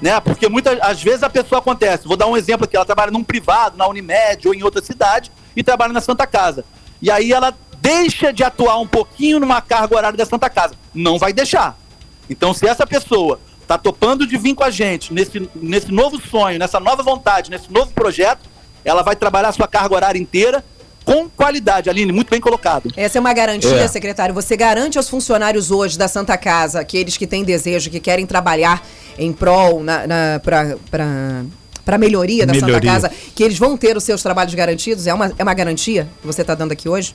Né? 0.00 0.18
Porque 0.20 0.48
muitas 0.48 0.78
às 0.80 1.02
vezes 1.02 1.22
a 1.22 1.30
pessoa 1.30 1.58
acontece. 1.60 2.06
Vou 2.06 2.16
dar 2.16 2.26
um 2.26 2.36
exemplo 2.36 2.64
aqui: 2.64 2.76
ela 2.76 2.84
trabalha 2.84 3.10
num 3.10 3.24
privado, 3.24 3.76
na 3.76 3.86
Unimed 3.88 4.46
ou 4.46 4.54
em 4.54 4.62
outra 4.62 4.82
cidade 4.82 5.30
e 5.56 5.62
trabalha 5.62 5.92
na 5.92 6.00
Santa 6.00 6.26
Casa. 6.26 6.64
E 7.02 7.10
aí 7.10 7.32
ela 7.32 7.56
deixa 7.80 8.32
de 8.32 8.44
atuar 8.44 8.78
um 8.78 8.86
pouquinho 8.86 9.40
numa 9.40 9.60
carga 9.60 9.96
horária 9.96 10.16
da 10.16 10.26
Santa 10.26 10.48
Casa. 10.48 10.74
Não 10.94 11.18
vai 11.18 11.32
deixar. 11.32 11.76
Então, 12.28 12.52
se 12.52 12.66
essa 12.66 12.86
pessoa 12.86 13.40
está 13.62 13.78
topando 13.78 14.26
de 14.26 14.36
vir 14.36 14.54
com 14.54 14.64
a 14.64 14.70
gente 14.70 15.12
nesse, 15.12 15.48
nesse 15.54 15.90
novo 15.90 16.20
sonho, 16.20 16.58
nessa 16.58 16.80
nova 16.80 17.02
vontade, 17.02 17.50
nesse 17.50 17.72
novo 17.72 17.92
projeto, 17.92 18.48
ela 18.84 19.02
vai 19.02 19.16
trabalhar 19.16 19.48
a 19.48 19.52
sua 19.52 19.68
carga 19.68 19.94
horária 19.94 20.18
inteira 20.18 20.64
com 21.08 21.26
qualidade. 21.30 21.88
Aline, 21.88 22.12
muito 22.12 22.28
bem 22.28 22.38
colocado. 22.40 22.92
Essa 22.94 23.16
é 23.16 23.20
uma 23.20 23.32
garantia, 23.32 23.70
É. 23.80 23.88
secretário. 23.88 24.34
Você 24.34 24.54
garante 24.58 24.98
aos 24.98 25.08
funcionários 25.08 25.70
hoje 25.70 25.96
da 25.96 26.06
Santa 26.06 26.36
Casa, 26.36 26.80
aqueles 26.80 27.16
que 27.16 27.26
têm 27.26 27.42
desejo, 27.42 27.88
que 27.88 27.98
querem 27.98 28.26
trabalhar 28.26 28.86
em 29.18 29.32
prol, 29.32 29.82
na, 29.82 30.06
na, 30.06 30.40
para 30.44 31.94
a 31.94 31.98
melhoria 31.98 32.44
da 32.46 32.52
Santa 32.52 32.66
Melhoria. 32.66 32.92
Casa, 32.92 33.10
que 33.34 33.42
eles 33.42 33.58
vão 33.58 33.74
ter 33.74 33.96
os 33.96 34.04
seus 34.04 34.22
trabalhos 34.22 34.52
garantidos? 34.54 35.06
É 35.06 35.14
uma, 35.14 35.32
é 35.38 35.42
uma 35.42 35.54
garantia 35.54 36.06
que 36.20 36.26
você 36.26 36.42
está 36.42 36.54
dando 36.54 36.72
aqui 36.72 36.90
hoje? 36.90 37.14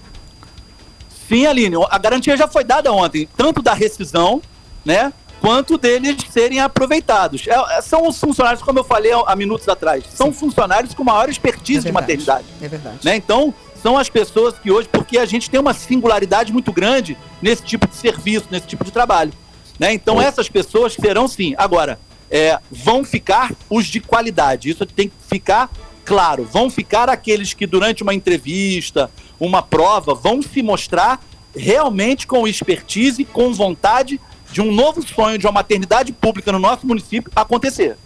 Sim, 1.30 1.46
Aline, 1.46 1.76
a 1.90 1.98
garantia 2.00 2.36
já 2.36 2.48
foi 2.48 2.64
dada 2.64 2.92
ontem, 2.92 3.30
tanto 3.38 3.62
da 3.62 3.74
rescisão, 3.76 4.42
né? 4.84 5.14
Quanto 5.40 5.78
deles 5.78 6.16
serem 6.32 6.60
aproveitados. 6.60 7.46
É- 7.48 7.78
é- 7.78 7.82
são 7.82 8.08
os 8.08 8.18
funcionários, 8.20 8.64
como 8.64 8.80
eu 8.80 8.84
falei 8.84 9.12
há 9.12 9.36
minutos 9.36 9.68
atrás, 9.68 10.04
são 10.16 10.32
funcionários 10.32 10.94
com 10.94 11.04
maior 11.04 11.30
expertise 11.30 11.82
de 11.82 11.92
verdade. 11.92 12.02
maternidade. 12.02 12.46
É 12.62 12.68
verdade. 12.68 12.98
né? 13.04 13.16
Então, 13.18 13.54
são 13.84 13.98
as 13.98 14.08
pessoas 14.08 14.58
que 14.58 14.72
hoje, 14.72 14.88
porque 14.90 15.18
a 15.18 15.26
gente 15.26 15.50
tem 15.50 15.60
uma 15.60 15.74
singularidade 15.74 16.54
muito 16.54 16.72
grande 16.72 17.18
nesse 17.42 17.64
tipo 17.64 17.86
de 17.86 17.98
serviço, 17.98 18.48
nesse 18.50 18.66
tipo 18.66 18.86
de 18.86 18.92
trabalho. 18.92 19.34
Né? 19.78 19.94
Então 19.94 20.22
essas 20.22 20.48
pessoas 20.48 20.94
serão 20.94 21.28
sim. 21.28 21.54
Agora, 21.58 22.00
é, 22.32 22.58
vão 22.72 23.04
ficar 23.04 23.52
os 23.70 23.86
de 23.86 24.00
qualidade. 24.00 24.70
Isso 24.70 24.86
tem 24.86 25.10
que 25.10 25.16
ficar 25.28 25.70
claro. 26.06 26.46
Vão 26.46 26.70
ficar 26.70 27.10
aqueles 27.10 27.54
que 27.54 27.68
durante 27.68 28.04
uma 28.04 28.14
entrevista, 28.14 29.12
uma 29.38 29.62
prova, 29.62 30.16
vão 30.16 30.42
se 30.42 30.64
mostrar 30.64 31.22
realmente 31.54 32.26
com 32.26 32.48
expertise, 32.48 33.26
com 33.26 33.54
vontade 33.54 34.20
de 34.50 34.62
um 34.62 34.72
novo 34.72 35.06
sonho 35.06 35.38
de 35.38 35.46
uma 35.46 35.52
maternidade 35.52 36.14
pública 36.14 36.54
no 36.54 36.60
nosso 36.60 36.88
município 36.88 37.30
acontecer. 37.36 37.98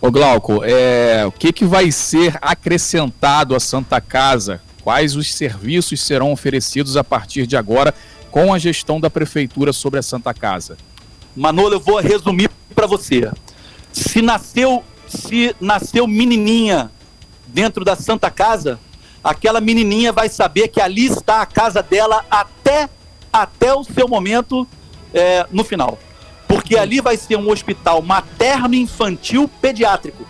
Ô 0.00 0.10
Glauco, 0.10 0.64
é, 0.64 1.24
o 1.24 1.30
que, 1.30 1.52
que 1.52 1.64
vai 1.64 1.92
ser 1.92 2.36
acrescentado 2.42 3.54
à 3.54 3.60
Santa 3.60 4.00
Casa? 4.00 4.60
Quais 4.82 5.14
os 5.14 5.32
serviços 5.32 6.00
serão 6.00 6.32
oferecidos 6.32 6.96
a 6.96 7.04
partir 7.04 7.46
de 7.46 7.56
agora 7.56 7.94
com 8.30 8.52
a 8.52 8.58
gestão 8.58 9.00
da 9.00 9.10
Prefeitura 9.10 9.72
sobre 9.72 9.98
a 9.98 10.02
Santa 10.02 10.32
Casa? 10.32 10.76
Manolo, 11.36 11.74
eu 11.74 11.80
vou 11.80 12.00
resumir 12.00 12.50
para 12.74 12.86
você. 12.86 13.30
Se 13.92 14.22
nasceu, 14.22 14.82
se 15.06 15.54
nasceu 15.60 16.06
menininha 16.06 16.90
dentro 17.46 17.84
da 17.84 17.94
Santa 17.94 18.30
Casa, 18.30 18.80
aquela 19.22 19.60
menininha 19.60 20.12
vai 20.12 20.28
saber 20.28 20.68
que 20.68 20.80
ali 20.80 21.06
está 21.06 21.42
a 21.42 21.46
casa 21.46 21.82
dela 21.82 22.24
até, 22.30 22.88
até 23.32 23.74
o 23.74 23.84
seu 23.84 24.08
momento 24.08 24.66
é, 25.12 25.46
no 25.50 25.62
final. 25.62 25.98
Porque 26.48 26.76
ali 26.76 27.00
vai 27.00 27.16
ser 27.16 27.36
um 27.36 27.50
hospital 27.50 28.02
materno, 28.02 28.74
infantil, 28.74 29.48
pediátrico. 29.60 30.26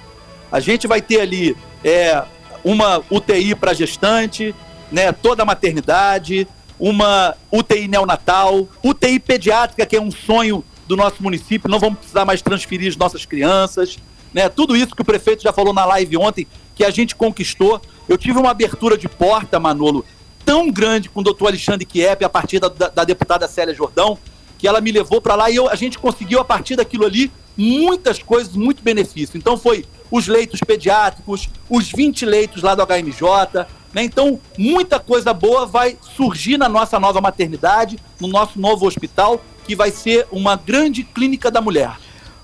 A 0.50 0.58
gente 0.58 0.86
vai 0.86 1.00
ter 1.00 1.20
ali 1.20 1.56
é, 1.84 2.22
uma 2.64 3.02
UTI 3.10 3.54
para 3.54 3.72
gestante, 3.72 4.54
né, 4.90 5.12
toda 5.12 5.42
a 5.42 5.46
maternidade, 5.46 6.46
uma 6.78 7.36
UTI 7.52 7.88
neonatal, 7.88 8.66
UTI 8.82 9.18
pediátrica, 9.18 9.84
que 9.84 9.96
é 9.96 10.00
um 10.00 10.10
sonho 10.10 10.64
do 10.88 10.96
nosso 10.96 11.22
município, 11.22 11.70
não 11.70 11.78
vamos 11.78 11.98
precisar 11.98 12.24
mais 12.24 12.42
transferir 12.42 12.88
as 12.88 12.96
nossas 12.96 13.24
crianças, 13.24 13.98
né? 14.32 14.48
Tudo 14.48 14.76
isso 14.76 14.94
que 14.94 15.02
o 15.02 15.04
prefeito 15.04 15.42
já 15.42 15.52
falou 15.52 15.72
na 15.72 15.84
live 15.84 16.16
ontem, 16.16 16.46
que 16.74 16.84
a 16.84 16.90
gente 16.90 17.14
conquistou. 17.14 17.80
Eu 18.08 18.16
tive 18.16 18.38
uma 18.38 18.50
abertura 18.50 18.96
de 18.96 19.08
porta, 19.08 19.60
Manolo, 19.60 20.04
tão 20.44 20.70
grande 20.70 21.08
com 21.08 21.20
o 21.20 21.22
doutor 21.22 21.48
Alexandre 21.48 21.84
Kiep, 21.84 22.24
a 22.24 22.28
partir 22.28 22.58
da, 22.58 22.68
da, 22.68 22.88
da 22.88 23.04
deputada 23.04 23.46
Célia 23.46 23.74
Jordão, 23.74 24.18
que 24.58 24.66
ela 24.66 24.80
me 24.80 24.90
levou 24.90 25.20
para 25.20 25.34
lá 25.34 25.50
e 25.50 25.56
eu, 25.56 25.68
a 25.68 25.74
gente 25.74 25.98
conseguiu, 25.98 26.40
a 26.40 26.44
partir 26.44 26.76
daquilo 26.76 27.04
ali, 27.04 27.30
muitas 27.56 28.22
coisas, 28.22 28.54
muito 28.54 28.82
benefício. 28.82 29.36
Então 29.36 29.56
foi 29.56 29.84
os 30.10 30.26
leitos 30.26 30.60
pediátricos, 30.60 31.48
os 31.68 31.90
20 31.90 32.26
leitos 32.26 32.62
lá 32.62 32.74
do 32.74 32.82
HMJ, 32.84 33.66
né? 33.92 34.04
Então, 34.04 34.40
muita 34.56 35.00
coisa 35.00 35.34
boa 35.34 35.66
vai 35.66 35.96
surgir 36.16 36.56
na 36.56 36.68
nossa 36.68 36.98
nova 36.98 37.20
maternidade, 37.20 37.98
no 38.20 38.28
nosso 38.28 38.60
novo 38.60 38.86
hospital, 38.86 39.40
que 39.66 39.74
vai 39.74 39.90
ser 39.90 40.26
uma 40.30 40.56
grande 40.56 41.02
clínica 41.02 41.50
da 41.50 41.60
mulher. 41.60 41.90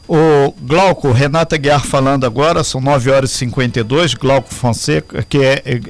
O 0.08 0.54
Glauco, 0.60 1.10
Renata 1.10 1.56
Guiar 1.56 1.84
falando 1.84 2.24
agora, 2.24 2.62
são 2.62 2.80
9 2.80 3.10
horas 3.10 3.32
e 3.32 3.38
52, 3.38 4.14
Glauco 4.14 4.54
Fonseca, 4.54 5.24
que 5.28 5.38
é, 5.38 5.62
é, 5.64 5.80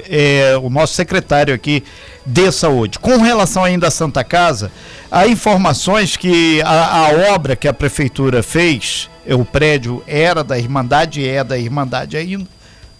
é, 0.53 0.57
o 0.57 0.71
nosso 0.71 0.95
secretário 0.95 1.53
aqui 1.53 1.83
de 2.25 2.51
saúde. 2.51 2.97
Com 2.97 3.17
relação 3.17 3.63
ainda 3.63 3.87
à 3.87 3.91
Santa 3.91 4.23
Casa, 4.23 4.71
há 5.11 5.27
informações 5.27 6.17
que 6.17 6.59
a, 6.63 6.97
a 6.97 7.33
obra 7.35 7.55
que 7.55 7.67
a 7.67 7.73
prefeitura 7.73 8.41
fez, 8.41 9.07
o 9.35 9.45
prédio 9.45 10.03
era 10.07 10.43
da 10.43 10.57
Irmandade, 10.57 11.27
é 11.27 11.43
da 11.43 11.57
Irmandade 11.57 12.17
ainda, 12.17 12.47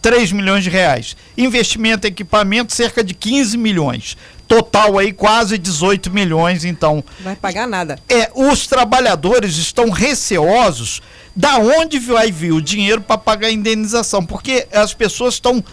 3 0.02 0.32
milhões 0.32 0.64
de 0.64 0.70
reais. 0.70 1.18
Investimento 1.38 2.08
em 2.08 2.12
equipamento, 2.12 2.74
cerca 2.74 3.04
de 3.04 3.14
15 3.14 3.58
milhões 3.58 4.18
total 4.48 4.98
aí 4.98 5.12
quase 5.12 5.58
18 5.58 6.10
milhões, 6.10 6.64
então. 6.64 7.04
Vai 7.20 7.36
pagar 7.36 7.68
nada. 7.68 8.00
É, 8.08 8.32
os 8.34 8.66
trabalhadores 8.66 9.58
estão 9.58 9.90
receosos 9.90 11.02
da 11.36 11.58
onde 11.58 12.00
vai 12.00 12.32
vir 12.32 12.54
o 12.54 12.62
dinheiro 12.62 13.02
para 13.02 13.18
pagar 13.18 13.48
a 13.48 13.52
indenização, 13.52 14.26
porque 14.26 14.68
as 14.72 14.94
pessoas 14.94 15.36
estão 15.36 15.64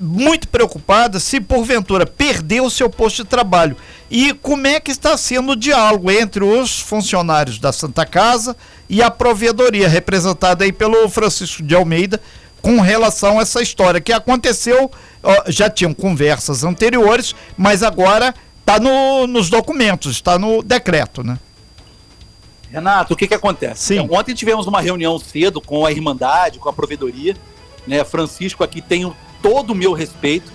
muito 0.00 0.46
preocupadas 0.46 1.24
se 1.24 1.40
porventura 1.40 2.06
perder 2.06 2.60
o 2.60 2.70
seu 2.70 2.88
posto 2.88 3.24
de 3.24 3.28
trabalho. 3.28 3.76
E 4.08 4.32
como 4.32 4.66
é 4.66 4.78
que 4.78 4.92
está 4.92 5.16
sendo 5.16 5.52
o 5.52 5.56
diálogo 5.56 6.08
entre 6.10 6.44
os 6.44 6.78
funcionários 6.78 7.58
da 7.58 7.72
Santa 7.72 8.06
Casa 8.06 8.56
e 8.88 9.02
a 9.02 9.10
provedoria, 9.10 9.88
representada 9.88 10.64
aí 10.64 10.72
pelo 10.72 11.08
Francisco 11.08 11.62
de 11.62 11.74
Almeida, 11.74 12.20
com 12.62 12.80
relação 12.80 13.38
a 13.38 13.42
essa 13.42 13.62
história 13.62 14.00
que 14.00 14.12
aconteceu 14.12 14.90
já 15.46 15.68
tinham 15.68 15.92
conversas 15.92 16.64
anteriores, 16.64 17.34
mas 17.56 17.82
agora 17.82 18.34
está 18.60 18.78
no, 18.78 19.26
nos 19.26 19.48
documentos, 19.48 20.12
está 20.12 20.38
no 20.38 20.62
decreto, 20.62 21.22
né? 21.22 21.38
Renato, 22.70 23.14
o 23.14 23.16
que 23.16 23.26
que 23.26 23.34
acontece? 23.34 23.86
Sim. 23.86 23.98
Então, 24.00 24.18
ontem 24.18 24.34
tivemos 24.34 24.66
uma 24.66 24.80
reunião 24.80 25.18
cedo 25.18 25.60
com 25.60 25.86
a 25.86 25.92
Irmandade, 25.92 26.58
com 26.58 26.68
a 26.68 26.72
Provedoria, 26.72 27.34
né? 27.86 28.04
Francisco 28.04 28.62
aqui 28.62 28.82
tem 28.82 29.10
todo 29.42 29.70
o 29.70 29.74
meu 29.74 29.92
respeito, 29.92 30.52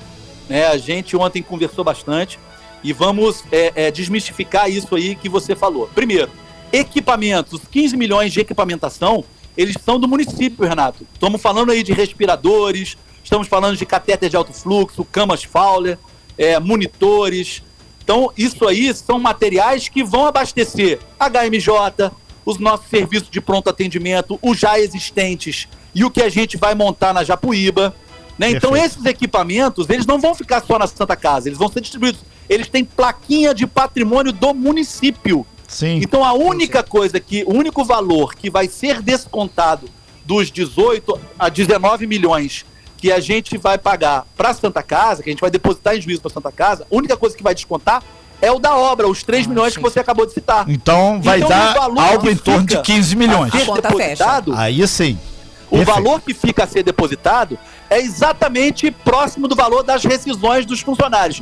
né? 0.47 0.67
A 0.67 0.77
gente 0.77 1.17
ontem 1.17 1.41
conversou 1.41 1.83
bastante 1.83 2.39
e 2.83 2.93
vamos 2.93 3.43
é, 3.51 3.71
é, 3.75 3.91
desmistificar 3.91 4.69
isso 4.69 4.93
aí 4.95 5.15
que 5.15 5.27
você 5.27 5.55
falou. 5.55 5.89
Primeiro, 5.95 6.29
equipamentos, 6.73 7.61
15 7.71 7.95
milhões 7.95 8.33
de 8.33 8.41
equipamentação, 8.41 9.23
eles 9.55 9.77
são 9.85 9.97
do 9.99 10.07
município, 10.07 10.67
Renato. 10.67 11.07
Estamos 11.13 11.39
falando 11.41 11.71
aí 11.71 11.83
de 11.83 11.93
respiradores, 11.93 12.97
Estamos 13.23 13.47
falando 13.47 13.77
de 13.77 13.85
catéter 13.85 14.29
de 14.29 14.35
alto 14.35 14.51
fluxo, 14.51 15.05
camas 15.05 15.43
Fowler, 15.43 15.97
é, 16.37 16.59
monitores. 16.59 17.63
Então, 18.03 18.31
isso 18.37 18.67
aí 18.67 18.93
são 18.93 19.17
materiais 19.17 19.87
que 19.87 20.03
vão 20.03 20.27
abastecer 20.27 20.99
HMJ, 21.17 22.11
os 22.45 22.59
nossos 22.59 22.89
serviços 22.89 23.29
de 23.29 23.39
pronto 23.39 23.69
atendimento, 23.69 24.37
os 24.41 24.59
já 24.59 24.77
existentes 24.77 25.69
e 25.95 26.03
o 26.03 26.11
que 26.11 26.21
a 26.21 26.27
gente 26.27 26.57
vai 26.57 26.75
montar 26.75 27.13
na 27.13 27.23
Japuíba. 27.23 27.95
Né? 28.37 28.51
Então, 28.51 28.75
esses 28.75 29.05
equipamentos, 29.05 29.89
eles 29.89 30.05
não 30.05 30.19
vão 30.19 30.35
ficar 30.35 30.61
só 30.61 30.77
na 30.77 30.85
Santa 30.85 31.15
Casa, 31.15 31.47
eles 31.47 31.57
vão 31.57 31.69
ser 31.69 31.79
distribuídos. 31.79 32.21
Eles 32.49 32.67
têm 32.67 32.83
plaquinha 32.83 33.53
de 33.53 33.65
patrimônio 33.65 34.33
do 34.33 34.53
município. 34.53 35.47
Sim. 35.73 35.99
Então, 36.03 36.23
a 36.23 36.33
única 36.33 36.83
coisa 36.83 37.19
que, 37.19 37.43
o 37.45 37.53
único 37.53 37.83
valor 37.83 38.35
que 38.35 38.49
vai 38.49 38.67
ser 38.67 39.01
descontado 39.01 39.89
dos 40.23 40.51
18 40.51 41.19
a 41.37 41.49
19 41.49 42.05
milhões 42.05 42.65
que 42.97 43.11
a 43.11 43.19
gente 43.19 43.57
vai 43.57 43.77
pagar 43.77 44.25
para 44.37 44.53
Santa 44.53 44.83
Casa, 44.83 45.23
que 45.23 45.29
a 45.29 45.33
gente 45.33 45.41
vai 45.41 45.49
depositar 45.49 45.97
em 45.97 46.01
juízo 46.01 46.21
para 46.21 46.31
Santa 46.31 46.51
Casa, 46.51 46.87
a 46.89 46.95
única 46.95 47.17
coisa 47.17 47.35
que 47.35 47.43
vai 47.43 47.53
descontar 47.53 48.03
é 48.39 48.51
o 48.51 48.59
da 48.59 48.75
obra, 48.75 49.07
os 49.07 49.23
3 49.23 49.45
ah, 49.45 49.49
milhões 49.49 49.73
sim. 49.73 49.79
que 49.79 49.83
você 49.83 49.99
acabou 49.99 50.25
de 50.25 50.33
citar. 50.33 50.69
Então 50.69 51.19
vai 51.21 51.39
então, 51.39 51.49
dar 51.49 51.75
algo 51.75 52.29
em 52.29 52.35
torno 52.35 52.65
de 52.65 52.79
15 52.81 53.15
milhões. 53.15 53.53
A 53.53 53.59
ser 53.59 53.81
depositado, 53.81 54.53
Aí 54.55 54.87
sim. 54.87 55.17
O 55.71 55.77
Perfeito. 55.77 55.95
valor 55.95 56.21
que 56.21 56.33
fica 56.33 56.65
a 56.65 56.67
ser 56.67 56.83
depositado 56.83 57.57
é 57.89 57.99
exatamente 57.99 58.91
próximo 58.91 59.47
do 59.47 59.55
valor 59.55 59.81
das 59.81 60.03
rescisões 60.03 60.65
dos 60.65 60.81
funcionários. 60.81 61.41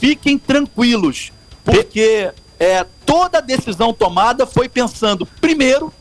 Fiquem 0.00 0.36
tranquilos, 0.36 1.32
porque 1.64 2.32
é, 2.58 2.84
toda 3.06 3.40
decisão 3.40 3.92
tomada 3.92 4.46
foi 4.46 4.68
pensando, 4.68 5.26
primeiro, 5.40 5.92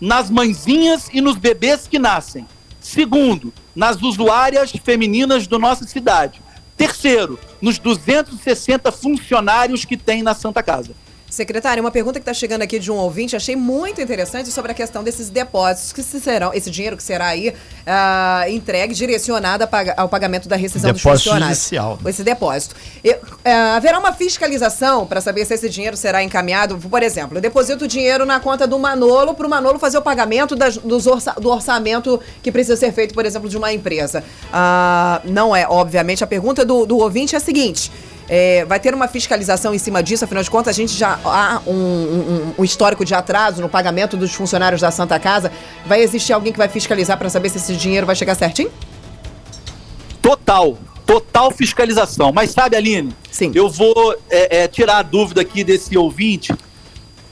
nas 0.00 0.30
mãezinhas 0.30 1.08
e 1.12 1.20
nos 1.20 1.36
bebês 1.36 1.86
que 1.86 1.98
nascem. 1.98 2.46
Segundo, 2.80 3.52
nas 3.74 4.00
usuárias 4.00 4.70
femininas 4.70 5.46
da 5.46 5.58
nossa 5.58 5.84
cidade. 5.86 6.40
Terceiro, 6.76 7.38
nos 7.60 7.78
260 7.78 8.92
funcionários 8.92 9.84
que 9.84 9.96
tem 9.96 10.22
na 10.22 10.34
Santa 10.34 10.62
Casa. 10.62 10.92
Secretário, 11.28 11.82
uma 11.82 11.90
pergunta 11.90 12.20
que 12.20 12.22
está 12.22 12.32
chegando 12.32 12.62
aqui 12.62 12.78
de 12.78 12.90
um 12.90 12.94
ouvinte, 12.94 13.34
achei 13.34 13.56
muito 13.56 14.00
interessante 14.00 14.50
sobre 14.50 14.70
a 14.70 14.74
questão 14.74 15.02
desses 15.02 15.28
depósitos 15.28 15.92
que 15.92 16.02
serão, 16.02 16.54
esse 16.54 16.70
dinheiro 16.70 16.96
que 16.96 17.02
será 17.02 17.26
aí 17.26 17.48
uh, 17.48 18.48
entregue, 18.48 18.94
direcionado 18.94 19.68
ao 19.96 20.08
pagamento 20.08 20.48
da 20.48 20.54
rescisão 20.54 20.92
depósito 20.92 21.10
dos 21.10 21.22
funcionários. 21.24 21.58
Judicial. 21.58 21.98
Esse 22.06 22.22
depósito. 22.22 22.76
E, 23.02 23.10
uh, 23.12 23.20
haverá 23.76 23.98
uma 23.98 24.12
fiscalização 24.12 25.04
para 25.04 25.20
saber 25.20 25.44
se 25.44 25.54
esse 25.54 25.68
dinheiro 25.68 25.96
será 25.96 26.22
encaminhado, 26.22 26.78
por 26.78 27.02
exemplo, 27.02 27.38
eu 27.38 27.42
deposito 27.42 27.86
o 27.86 27.88
dinheiro 27.88 28.24
na 28.24 28.38
conta 28.38 28.66
do 28.66 28.78
Manolo 28.78 29.34
para 29.34 29.46
o 29.46 29.50
Manolo 29.50 29.80
fazer 29.80 29.98
o 29.98 30.02
pagamento 30.02 30.54
das, 30.54 30.76
dos 30.76 31.08
orça, 31.08 31.32
do 31.32 31.50
orçamento 31.50 32.20
que 32.40 32.52
precisa 32.52 32.76
ser 32.76 32.92
feito, 32.92 33.12
por 33.12 33.26
exemplo, 33.26 33.48
de 33.48 33.56
uma 33.56 33.72
empresa. 33.72 34.22
Uh, 34.46 35.28
não 35.28 35.54
é, 35.54 35.66
obviamente, 35.68 36.22
a 36.22 36.26
pergunta 36.26 36.64
do, 36.64 36.86
do 36.86 36.98
ouvinte 36.98 37.34
é 37.34 37.38
a 37.38 37.40
seguinte. 37.40 37.90
É, 38.28 38.64
vai 38.64 38.80
ter 38.80 38.92
uma 38.92 39.06
fiscalização 39.06 39.72
em 39.74 39.78
cima 39.78 40.02
disso, 40.02 40.24
afinal 40.24 40.42
de 40.42 40.50
contas, 40.50 40.74
a 40.74 40.76
gente 40.76 40.92
já 40.92 41.18
há 41.24 41.60
um, 41.66 41.72
um, 41.72 42.54
um, 42.58 42.64
histórico 42.64 43.04
de 43.04 43.14
atraso 43.14 43.62
no 43.62 43.68
pagamento 43.68 44.16
dos 44.16 44.34
funcionários 44.34 44.80
da 44.80 44.90
Santa 44.90 45.18
Casa. 45.18 45.52
Vai 45.86 46.02
existir 46.02 46.32
alguém 46.32 46.52
que 46.52 46.58
vai 46.58 46.68
fiscalizar 46.68 47.16
para 47.18 47.30
saber 47.30 47.50
se 47.50 47.58
esse 47.58 47.76
dinheiro 47.76 48.06
vai 48.06 48.16
chegar 48.16 48.34
certinho? 48.34 48.70
Total, 50.20 50.76
total 51.06 51.52
fiscalização. 51.52 52.32
Mas 52.32 52.50
sabe, 52.50 52.76
Aline? 52.76 53.14
Sim. 53.30 53.52
Eu 53.54 53.68
vou 53.68 54.16
é, 54.28 54.62
é, 54.62 54.68
tirar 54.68 54.98
a 54.98 55.02
dúvida 55.02 55.42
aqui 55.42 55.62
desse 55.62 55.96
ouvinte 55.96 56.52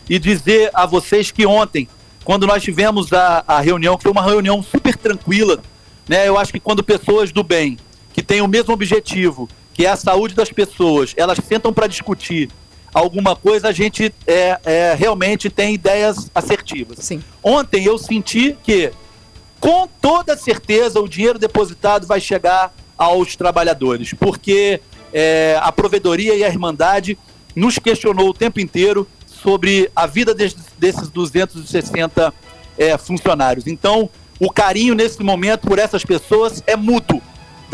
e 0.09 0.18
dizer 0.18 0.70
a 0.72 0.87
vocês 0.87 1.33
que 1.33 1.44
ontem, 1.44 1.88
quando 2.24 2.46
nós 2.46 2.62
tivemos 2.62 3.12
a, 3.12 3.42
a 3.48 3.61
reunião, 3.61 3.96
que 3.96 4.04
foi 4.04 4.12
uma 4.12 4.22
reunião 4.22 4.62
super 4.62 4.96
tranquila, 4.96 5.61
né? 6.09 6.28
Eu 6.28 6.38
acho 6.38 6.52
que 6.52 6.61
quando 6.61 6.85
pessoas 6.85 7.33
do 7.33 7.42
bem, 7.42 7.78
que 8.12 8.22
têm 8.22 8.40
o 8.40 8.46
mesmo 8.46 8.72
objetivo, 8.72 9.48
que 9.74 9.84
é 9.84 9.90
a 9.90 9.96
saúde 9.96 10.34
das 10.34 10.50
pessoas, 10.50 11.12
elas 11.16 11.38
sentam 11.46 11.72
para 11.72 11.88
discutir 11.88 12.48
alguma 12.94 13.34
coisa, 13.34 13.68
a 13.68 13.72
gente 13.72 14.14
é, 14.24 14.58
é, 14.64 14.94
realmente 14.96 15.50
tem 15.50 15.74
ideias 15.74 16.30
assertivas. 16.32 16.98
Sim. 17.00 17.22
Ontem 17.42 17.84
eu 17.84 17.98
senti 17.98 18.56
que, 18.62 18.92
com 19.58 19.88
toda 20.00 20.37
certeza, 20.37 21.00
o 21.00 21.08
dinheiro 21.08 21.38
depositado 21.38 22.06
vai 22.06 22.20
chegar 22.20 22.72
aos 22.96 23.34
trabalhadores, 23.34 24.14
porque 24.14 24.80
é, 25.12 25.58
a 25.60 25.72
provedoria 25.72 26.37
e 26.37 26.44
a 26.44 26.48
Irmandade 26.48 27.18
nos 27.56 27.78
questionou 27.80 28.28
o 28.28 28.34
tempo 28.34 28.60
inteiro 28.60 29.08
sobre 29.26 29.90
a 29.94 30.06
vida 30.06 30.32
desses, 30.32 30.64
desses 30.78 31.08
260 31.08 32.32
é, 32.78 32.96
funcionários. 32.96 33.66
Então, 33.66 34.08
o 34.38 34.50
carinho 34.50 34.94
nesse 34.94 35.20
momento 35.22 35.66
por 35.66 35.80
essas 35.80 36.04
pessoas 36.04 36.62
é 36.64 36.76
mútuo 36.76 37.20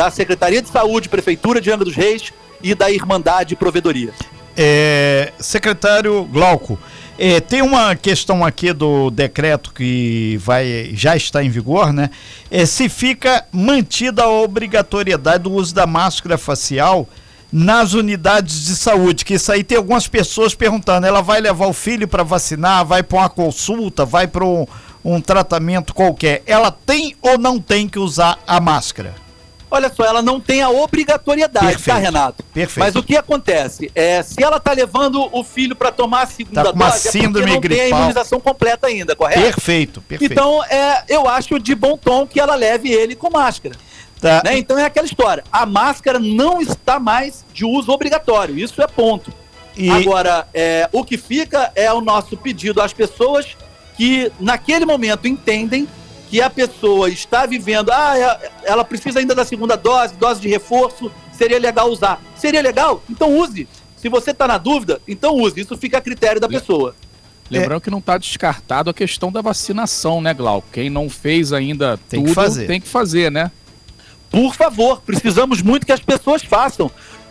da 0.00 0.10
Secretaria 0.10 0.62
de 0.62 0.68
Saúde, 0.70 1.10
Prefeitura 1.10 1.60
de 1.60 1.70
Angra 1.70 1.84
dos 1.84 1.94
Reis 1.94 2.32
e 2.62 2.74
da 2.74 2.90
Irmandade 2.90 3.54
Provedoria. 3.54 4.14
É, 4.56 5.30
secretário 5.38 6.24
Glauco, 6.24 6.78
é, 7.18 7.38
tem 7.38 7.60
uma 7.60 7.94
questão 7.94 8.42
aqui 8.42 8.72
do 8.72 9.10
decreto 9.10 9.74
que 9.74 10.38
vai 10.38 10.92
já 10.94 11.14
está 11.14 11.44
em 11.44 11.50
vigor, 11.50 11.92
né? 11.92 12.08
É, 12.50 12.64
se 12.64 12.88
fica 12.88 13.44
mantida 13.52 14.22
a 14.22 14.30
obrigatoriedade 14.30 15.44
do 15.44 15.52
uso 15.52 15.74
da 15.74 15.86
máscara 15.86 16.38
facial 16.38 17.06
nas 17.52 17.92
unidades 17.92 18.64
de 18.64 18.76
saúde, 18.76 19.22
que 19.22 19.34
isso 19.34 19.52
aí 19.52 19.62
tem 19.62 19.76
algumas 19.76 20.08
pessoas 20.08 20.54
perguntando, 20.54 21.06
ela 21.06 21.20
vai 21.20 21.42
levar 21.42 21.66
o 21.66 21.74
filho 21.74 22.08
para 22.08 22.22
vacinar, 22.22 22.86
vai 22.86 23.02
para 23.02 23.18
uma 23.18 23.28
consulta, 23.28 24.06
vai 24.06 24.26
para 24.26 24.46
um, 24.46 24.66
um 25.04 25.20
tratamento 25.20 25.92
qualquer, 25.92 26.42
ela 26.46 26.70
tem 26.70 27.14
ou 27.20 27.36
não 27.36 27.60
tem 27.60 27.86
que 27.86 27.98
usar 27.98 28.38
a 28.46 28.58
máscara? 28.58 29.14
Olha 29.70 29.92
só, 29.94 30.04
ela 30.04 30.20
não 30.20 30.40
tem 30.40 30.62
a 30.62 30.68
obrigatoriedade, 30.68 31.64
tá, 31.64 31.72
Perfeito. 31.72 31.96
tá, 31.96 32.02
Renato? 32.02 32.42
Perfeito. 32.52 32.80
Mas 32.80 32.96
o 32.96 33.02
que 33.02 33.16
acontece? 33.16 33.90
É, 33.94 34.22
se 34.22 34.42
ela 34.42 34.59
tá 34.59 34.72
levando 34.72 35.28
o 35.30 35.44
filho 35.44 35.76
para 35.76 35.92
tomar 35.92 36.22
a 36.22 36.26
segunda 36.26 36.64
tá 36.64 36.70
com 36.70 36.76
uma 36.76 36.90
dose, 36.90 37.09
é 37.09 37.11
síndrome 37.12 37.50
é 37.50 37.54
não 37.54 37.61
gripal. 37.61 37.85
tem 37.85 37.92
a 37.92 37.98
imunização 37.98 38.40
completa 38.40 38.88
ainda, 38.88 39.14
correto? 39.14 39.40
Perfeito, 39.40 40.00
perfeito. 40.00 40.33
Então, 40.33 40.64
é, 40.64 41.04
eu 41.09 41.28
acho 41.28 41.59
de 41.61 41.74
bom 41.74 41.96
tom 41.96 42.26
que 42.26 42.40
ela 42.40 42.56
leve 42.56 42.90
ele 42.90 43.14
com 43.14 43.30
máscara. 43.30 43.76
Tá. 44.20 44.42
Né? 44.44 44.59
Então 44.59 44.78
é 44.78 44.85
aquela 44.85 45.06
história. 45.06 45.44
A 45.50 45.64
máscara 45.64 46.18
não 46.18 46.61
está 46.61 46.98
mais 47.00 47.44
de 47.54 47.64
uso 47.64 47.90
obrigatório. 47.90 48.59
Isso 48.59 48.83
é 48.83 48.87
ponto. 48.87 49.33
E... 49.76 49.88
Agora, 49.88 50.46
é, 50.52 50.88
o 50.92 51.04
que 51.04 51.16
fica 51.16 51.72
é 51.74 51.90
o 51.92 52.00
nosso 52.00 52.37
pedido 52.37 52.83
às 52.83 52.92
pessoas 52.92 53.56
que, 53.96 54.30
naquele 54.38 54.85
momento, 54.85 55.26
entendem 55.26 55.88
que 56.30 56.40
a 56.40 56.48
pessoa 56.48 57.10
está 57.10 57.44
vivendo, 57.44 57.90
ah, 57.90 58.16
é, 58.16 58.50
ela 58.62 58.84
precisa 58.84 59.18
ainda 59.18 59.34
da 59.34 59.44
segunda 59.44 59.74
dose, 59.76 60.14
dose 60.14 60.40
de 60.40 60.48
reforço, 60.48 61.10
seria 61.32 61.58
legal 61.58 61.90
usar. 61.90 62.22
Seria 62.36 62.62
legal? 62.62 63.02
Então 63.10 63.36
use. 63.36 63.66
Se 63.96 64.08
você 64.08 64.30
está 64.30 64.46
na 64.46 64.56
dúvida, 64.56 65.02
então 65.08 65.34
use. 65.34 65.60
Isso 65.60 65.76
fica 65.76 65.98
a 65.98 66.00
critério 66.00 66.40
da 66.40 66.48
pessoa. 66.48 66.94
Lembrando 67.50 67.78
é. 67.78 67.80
que 67.80 67.90
não 67.90 67.98
está 67.98 68.16
descartado 68.16 68.88
a 68.88 68.94
questão 68.94 69.32
da 69.32 69.42
vacinação, 69.42 70.22
né, 70.22 70.32
Glauco? 70.32 70.68
Quem 70.72 70.88
não 70.88 71.10
fez 71.10 71.52
ainda 71.52 71.98
tem 72.08 72.20
tudo, 72.20 72.28
que 72.28 72.34
fazer. 72.34 72.66
tem 72.68 72.80
que 72.80 72.86
fazer, 72.86 73.28
né? 73.28 73.50
Por 74.30 74.54
favor, 74.54 75.00
precisamos 75.00 75.60
muito 75.60 75.84
que 75.84 75.90
as 75.90 75.98
pessoas 75.98 76.44
façam. 76.44 76.88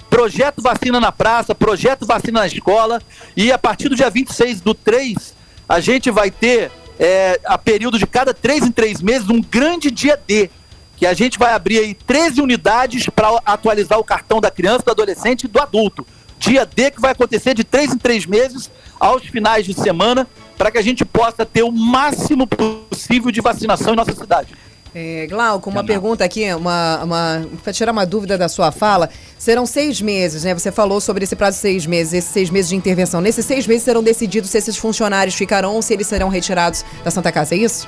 Projeto 0.10 0.62
Vacina 0.62 1.00
na 1.00 1.14
Praça, 1.14 1.56
Projeto 1.56 2.06
Vacina 2.06 2.42
na 2.42 2.48
Escola. 2.48 3.02
E 3.38 3.50
a 3.50 3.58
partir 3.58 3.88
do 3.88 3.96
dia 3.96 4.10
26 4.10 4.60
do 4.60 4.74
3, 4.74 5.34
a 5.70 5.80
gente 5.80 6.12
vai 6.12 6.30
ter 6.30 6.70
é, 7.00 7.40
a 7.46 7.58
período 7.58 7.98
de 7.98 8.06
cada 8.06 8.34
três 8.34 8.64
em 8.64 8.72
três 8.72 9.02
meses, 9.02 9.30
um 9.30 9.42
grande 9.42 9.90
dia 9.90 10.20
D, 10.28 10.50
que 10.98 11.06
a 11.06 11.14
gente 11.14 11.40
vai 11.40 11.54
abrir 11.54 11.80
aí 11.80 11.94
13 11.94 12.42
unidades 12.42 13.08
para 13.08 13.40
atualizar 13.46 13.98
o 13.98 14.04
cartão 14.04 14.42
da 14.42 14.52
criança, 14.52 14.84
do 14.84 14.92
adolescente 14.92 15.46
e 15.46 15.48
do 15.48 15.62
adulto. 15.62 16.06
Dia 16.38 16.66
D 16.66 16.92
que 16.92 17.00
vai 17.00 17.12
acontecer 17.12 17.54
de 17.54 17.64
três 17.64 17.94
em 17.94 17.98
três 17.98 18.26
meses, 18.26 18.70
aos 19.00 19.24
finais 19.24 19.66
de 19.66 19.74
semana, 19.74 20.28
para 20.58 20.70
que 20.70 20.78
a 20.78 20.82
gente 20.82 21.06
possa 21.06 21.46
ter 21.46 21.64
o 21.64 21.72
máximo 21.72 22.46
possível 22.46 23.32
de 23.32 23.40
vacinação 23.40 23.94
em 23.94 23.96
nossa 23.96 24.14
cidade. 24.14 24.54
É, 24.94 25.28
Glauco, 25.28 25.70
uma 25.70 25.84
pergunta 25.84 26.24
aqui, 26.24 26.52
uma, 26.54 27.04
uma 27.04 27.48
para 27.64 27.72
tirar 27.72 27.92
uma 27.92 28.06
dúvida 28.06 28.38
da 28.38 28.50
sua 28.50 28.72
fala. 28.72 29.10
Serão 29.38 29.66
seis 29.66 30.02
meses, 30.02 30.44
né? 30.44 30.54
Você 30.54 30.72
falou 30.72 31.00
sobre 31.00 31.24
esse 31.24 31.36
prazo 31.36 31.58
de 31.58 31.62
seis 31.62 31.86
meses, 31.86 32.14
esses 32.14 32.32
seis 32.32 32.50
meses 32.50 32.70
de 32.70 32.76
intervenção. 32.76 33.22
Nesses 33.22 33.46
seis 33.46 33.68
meses 33.68 33.84
serão 33.84 34.02
decididos 34.02 34.50
se 34.50 34.58
esses 34.58 34.78
funcionários 34.78 35.36
ficarão 35.36 35.76
ou 35.76 35.82
se 35.82 35.94
eles 35.94 36.08
serão 36.08 36.28
retirados 36.28 36.84
da 37.04 37.12
Santa 37.12 37.32
Casa, 37.32 37.54
é 37.54 37.60
isso? 37.60 37.88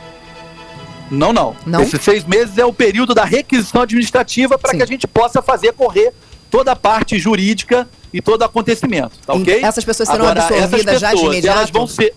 Não, 1.09 1.33
não. 1.33 1.55
não? 1.65 1.81
Esses 1.81 2.01
seis 2.01 2.23
meses 2.23 2.57
é 2.57 2.65
o 2.65 2.71
período 2.71 3.15
da 3.15 3.25
requisição 3.25 3.81
administrativa 3.81 4.57
para 4.57 4.71
que 4.71 4.83
a 4.83 4.85
gente 4.85 5.07
possa 5.07 5.41
fazer 5.41 5.73
correr 5.73 6.13
toda 6.51 6.71
a 6.71 6.75
parte 6.75 7.17
jurídica 7.17 7.87
e 8.13 8.21
todo 8.21 8.41
o 8.41 8.45
acontecimento, 8.45 9.17
tá 9.25 9.33
ok? 9.33 9.63
Essas 9.63 9.83
pessoas 9.83 10.07
serão 10.07 10.25
Agora, 10.25 10.43
absorvidas 10.43 10.83
pessoas, 10.83 11.01
já 11.01 11.13
de 11.13 11.25
imediato? 11.25 11.57
Elas 11.57 11.69
vão 11.71 11.87
ser... 11.87 12.13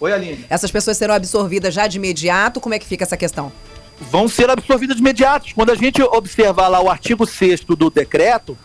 Oi, 0.00 0.12
Aline. 0.12 0.44
Essas 0.48 0.70
pessoas 0.70 0.96
serão 0.96 1.14
absorvidas 1.14 1.74
já 1.74 1.86
de 1.86 1.98
imediato? 1.98 2.60
Como 2.60 2.74
é 2.74 2.78
que 2.78 2.86
fica 2.86 3.04
essa 3.04 3.16
questão? 3.16 3.52
Vão 4.00 4.28
ser 4.28 4.50
absorvidas 4.50 4.96
de 4.96 5.02
imediato. 5.02 5.54
Quando 5.54 5.70
a 5.70 5.74
gente 5.74 6.02
observar 6.02 6.68
lá 6.68 6.80
o 6.80 6.90
artigo 6.90 7.26
6 7.26 7.60
do 7.60 7.90
decreto, 7.90 8.56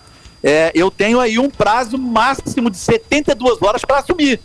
é, 0.43 0.71
eu 0.73 0.89
tenho 0.89 1.19
aí 1.19 1.37
um 1.37 1.49
prazo 1.49 1.97
máximo 1.97 2.69
de 2.69 2.77
72 2.77 3.61
horas 3.61 3.83
para 3.83 3.99
assumir. 3.99 4.39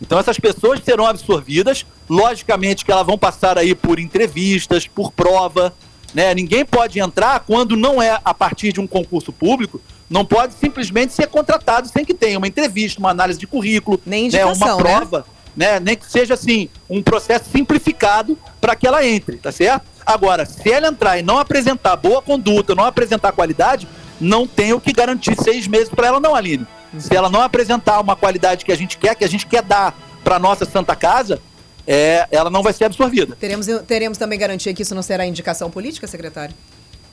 Então 0.00 0.18
essas 0.18 0.38
pessoas 0.38 0.80
serão 0.84 1.06
absorvidas, 1.06 1.84
logicamente 2.08 2.84
que 2.84 2.92
elas 2.92 3.06
vão 3.06 3.18
passar 3.18 3.58
aí 3.58 3.74
por 3.74 3.98
entrevistas, 3.98 4.86
por 4.86 5.10
prova, 5.10 5.74
né? 6.14 6.34
Ninguém 6.34 6.64
pode 6.64 7.00
entrar 7.00 7.40
quando 7.40 7.76
não 7.76 8.00
é 8.00 8.18
a 8.24 8.32
partir 8.32 8.72
de 8.72 8.80
um 8.80 8.86
concurso 8.86 9.32
público, 9.32 9.80
não 10.08 10.24
pode 10.24 10.54
simplesmente 10.54 11.12
ser 11.12 11.26
contratado 11.26 11.88
sem 11.88 12.04
que 12.04 12.14
tenha 12.14 12.38
uma 12.38 12.46
entrevista, 12.46 13.00
uma 13.00 13.10
análise 13.10 13.38
de 13.38 13.46
currículo, 13.46 14.00
Nem 14.06 14.30
né? 14.30 14.44
uma 14.44 14.76
prova, 14.76 15.26
né? 15.56 15.72
né? 15.72 15.80
Nem 15.80 15.96
que 15.96 16.10
seja 16.10 16.34
assim, 16.34 16.68
um 16.88 17.02
processo 17.02 17.50
simplificado 17.50 18.38
para 18.60 18.76
que 18.76 18.86
ela 18.86 19.04
entre, 19.04 19.36
tá 19.36 19.50
certo? 19.50 19.86
Agora, 20.08 20.46
se 20.46 20.72
ela 20.72 20.88
entrar 20.88 21.18
e 21.18 21.22
não 21.22 21.36
apresentar 21.36 21.94
boa 21.94 22.22
conduta, 22.22 22.74
não 22.74 22.84
apresentar 22.84 23.30
qualidade, 23.30 23.86
não 24.18 24.46
tem 24.46 24.72
o 24.72 24.80
que 24.80 24.90
garantir 24.90 25.36
seis 25.38 25.66
meses 25.66 25.90
para 25.90 26.06
ela, 26.06 26.18
não, 26.18 26.34
Aline. 26.34 26.66
Se 26.98 27.14
ela 27.14 27.28
não 27.28 27.42
apresentar 27.42 28.00
uma 28.00 28.16
qualidade 28.16 28.64
que 28.64 28.72
a 28.72 28.74
gente 28.74 28.96
quer, 28.96 29.14
que 29.14 29.22
a 29.22 29.28
gente 29.28 29.46
quer 29.46 29.62
dar 29.62 29.94
para 30.24 30.38
nossa 30.38 30.64
Santa 30.64 30.96
Casa, 30.96 31.42
é, 31.86 32.26
ela 32.30 32.48
não 32.48 32.62
vai 32.62 32.72
ser 32.72 32.86
absorvida. 32.86 33.36
Teremos, 33.38 33.66
teremos 33.86 34.16
também 34.16 34.38
garantia 34.38 34.72
que 34.72 34.80
isso 34.80 34.94
não 34.94 35.02
será 35.02 35.26
indicação 35.26 35.70
política, 35.70 36.06
secretário? 36.06 36.54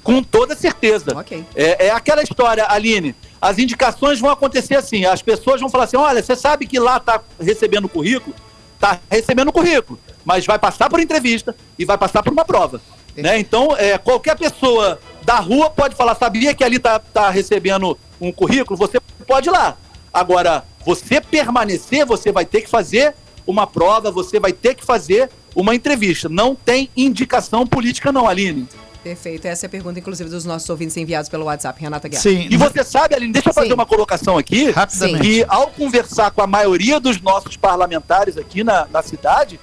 Com 0.02 0.24
toda 0.24 0.56
certeza. 0.56 1.18
Ok. 1.18 1.44
É, 1.54 1.88
é 1.88 1.92
aquela 1.92 2.24
história, 2.24 2.66
Aline. 2.70 3.14
As 3.42 3.60
indicações 3.60 4.22
vão 4.22 4.30
acontecer 4.30 4.76
assim. 4.76 5.04
As 5.04 5.22
pessoas 5.22 5.60
vão 5.60 5.70
falar 5.70 5.84
assim: 5.84 5.98
olha, 5.98 6.24
você 6.24 6.36
sabe 6.36 6.66
que 6.66 6.80
lá 6.80 6.96
está 6.96 7.20
recebendo 7.42 7.90
currículo? 7.90 8.34
Está 8.76 9.00
recebendo 9.10 9.52
currículo 9.52 10.00
mas 10.26 10.46
vai 10.46 10.58
passar 10.58 10.90
por 10.90 11.00
entrevista 11.00 11.56
e 11.78 11.86
vai 11.86 11.98
passar 11.98 12.24
por 12.24 12.34
uma 12.34 12.44
prova. 12.44 12.82
Né? 13.16 13.40
Então, 13.40 13.78
é, 13.78 13.98
qualquer 13.98 14.36
pessoa 14.36 15.00
da 15.24 15.40
rua 15.40 15.70
pode 15.70 15.96
falar, 15.96 16.16
sabia 16.16 16.54
que 16.54 16.64
ali 16.64 16.78
está 16.78 17.00
tá 17.00 17.30
recebendo 17.30 17.98
um 18.20 18.32
currículo? 18.32 18.76
Você 18.78 19.00
pode 19.26 19.48
ir 19.48 19.52
lá. 19.52 19.78
Agora, 20.12 20.66
você 20.84 21.22
permanecer, 21.22 22.06
você 22.06 22.32
vai 22.32 22.46
ter 22.46 22.62
que 22.62 22.70
fazer 22.70 23.14
uma 23.46 23.68
prova, 23.68 24.12
você 24.12 24.40
vai 24.40 24.52
ter 24.52 24.74
que 24.74 24.84
fazer 24.84 25.30
uma 25.56 25.76
entrevista. 25.76 26.28
Não 26.28 26.56
tem 26.56 26.90
indicação 26.98 27.66
política 27.68 28.12
não, 28.12 28.28
Aline. 28.28 28.68
Perfeito. 29.06 29.46
Essa 29.46 29.66
é 29.66 29.68
a 29.68 29.70
pergunta, 29.70 30.00
inclusive, 30.00 30.28
dos 30.28 30.46
nossos 30.46 30.68
ouvintes 30.68 30.98
enviados 30.98 31.30
pelo 31.30 31.46
WhatsApp, 31.46 31.80
Renata 31.80 32.08
Guerra. 32.08 32.24
Sim. 32.24 32.48
E 32.50 32.58
você 32.58 32.84
sabe, 32.84 33.14
Aline, 33.14 33.32
deixa 33.32 33.50
eu 33.50 33.54
fazer 33.54 33.68
Sim. 33.68 33.74
uma 33.76 33.86
colocação 33.86 34.36
aqui. 34.36 34.72
Rapidamente. 34.72 35.22
Que 35.22 35.46
ao 35.48 35.68
conversar 35.68 36.32
com 36.32 36.42
a 36.42 36.48
maioria 36.48 37.00
dos 37.00 37.22
nossos 37.22 37.56
parlamentares 37.56 38.36
aqui 38.36 38.64
na, 38.64 38.88
na 38.92 39.04
cidade, 39.04 39.60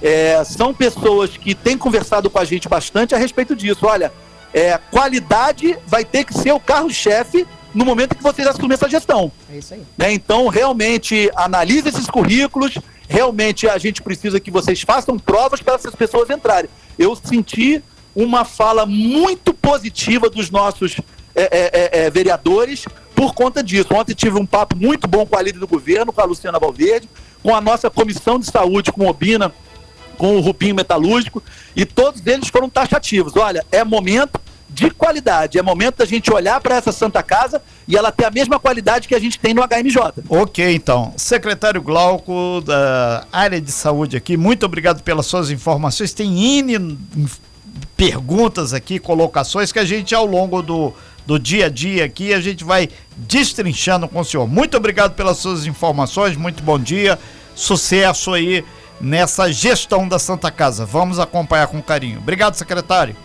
é, 0.00 0.44
são 0.44 0.72
pessoas 0.72 1.36
que 1.36 1.56
têm 1.56 1.76
conversado 1.76 2.30
com 2.30 2.38
a 2.38 2.44
gente 2.44 2.68
bastante 2.68 3.16
a 3.16 3.18
respeito 3.18 3.56
disso. 3.56 3.84
Olha, 3.84 4.12
é, 4.52 4.78
qualidade 4.92 5.76
vai 5.88 6.04
ter 6.04 6.22
que 6.22 6.32
ser 6.32 6.52
o 6.52 6.60
carro-chefe 6.60 7.44
no 7.74 7.84
momento 7.84 8.14
que 8.14 8.22
vocês 8.22 8.46
assumirem 8.46 8.74
essa 8.74 8.88
gestão. 8.88 9.32
É 9.52 9.56
isso 9.58 9.74
aí. 9.74 9.82
Né? 9.98 10.12
Então, 10.12 10.46
realmente, 10.46 11.32
analise 11.34 11.88
esses 11.88 12.06
currículos. 12.06 12.78
Realmente, 13.08 13.68
a 13.68 13.76
gente 13.76 14.00
precisa 14.00 14.38
que 14.38 14.52
vocês 14.52 14.82
façam 14.82 15.18
provas 15.18 15.60
para 15.60 15.74
essas 15.74 15.96
pessoas 15.96 16.30
entrarem. 16.30 16.70
Eu 16.96 17.16
senti 17.16 17.82
uma 18.14 18.44
fala 18.44 18.86
muito 18.86 19.52
positiva 19.52 20.30
dos 20.30 20.50
nossos 20.50 21.00
é, 21.34 21.42
é, 21.42 21.70
é, 21.72 22.06
é 22.06 22.10
vereadores 22.10 22.84
por 23.14 23.34
conta 23.34 23.62
disso. 23.62 23.88
Ontem 23.92 24.14
tive 24.14 24.38
um 24.38 24.46
papo 24.46 24.76
muito 24.76 25.06
bom 25.08 25.26
com 25.26 25.36
a 25.36 25.42
líder 25.42 25.58
do 25.58 25.66
governo, 25.66 26.12
com 26.12 26.20
a 26.20 26.24
Luciana 26.24 26.58
Valverde, 26.58 27.08
com 27.42 27.54
a 27.54 27.60
nossa 27.60 27.90
comissão 27.90 28.38
de 28.38 28.46
saúde, 28.46 28.92
com 28.92 29.04
o 29.04 29.08
Obina 29.08 29.52
com 30.16 30.36
o 30.36 30.40
Rubinho 30.40 30.74
Metalúrgico, 30.74 31.42
e 31.74 31.84
todos 31.84 32.24
eles 32.26 32.48
foram 32.48 32.68
taxativos. 32.68 33.34
Olha, 33.36 33.64
é 33.70 33.84
momento 33.84 34.40
de 34.68 34.90
qualidade, 34.90 35.56
é 35.56 35.62
momento 35.62 35.98
da 35.98 36.04
gente 36.04 36.32
olhar 36.32 36.60
para 36.60 36.74
essa 36.76 36.90
Santa 36.90 37.22
Casa 37.22 37.62
e 37.86 37.96
ela 37.96 38.10
ter 38.10 38.24
a 38.24 38.30
mesma 38.30 38.58
qualidade 38.58 39.06
que 39.06 39.14
a 39.14 39.20
gente 39.20 39.38
tem 39.38 39.54
no 39.54 39.62
HMJ. 39.62 40.24
Ok, 40.28 40.74
então. 40.74 41.12
Secretário 41.16 41.80
Glauco, 41.80 42.60
da 42.64 43.24
área 43.32 43.60
de 43.60 43.70
saúde 43.70 44.16
aqui, 44.16 44.36
muito 44.36 44.66
obrigado 44.66 45.02
pelas 45.02 45.26
suas 45.26 45.50
informações. 45.50 46.12
Tem 46.12 46.58
N 46.58 46.98
perguntas 47.96 48.72
aqui, 48.72 48.98
colocações 48.98 49.72
que 49.72 49.78
a 49.78 49.84
gente 49.84 50.14
ao 50.14 50.26
longo 50.26 50.62
do 50.62 50.92
do 51.26 51.38
dia 51.38 51.66
a 51.66 51.68
dia 51.68 52.04
aqui. 52.04 52.32
A 52.32 52.40
gente 52.40 52.64
vai 52.64 52.88
destrinchando 53.16 54.08
com 54.08 54.20
o 54.20 54.24
senhor. 54.24 54.46
Muito 54.46 54.76
obrigado 54.76 55.14
pelas 55.14 55.38
suas 55.38 55.66
informações, 55.66 56.36
muito 56.36 56.62
bom 56.62 56.78
dia, 56.78 57.18
sucesso 57.54 58.32
aí 58.32 58.64
nessa 59.00 59.52
gestão 59.52 60.06
da 60.06 60.18
Santa 60.18 60.50
Casa. 60.50 60.84
Vamos 60.84 61.18
acompanhar 61.18 61.66
com 61.66 61.82
carinho. 61.82 62.18
Obrigado, 62.18 62.54
secretário. 62.54 63.16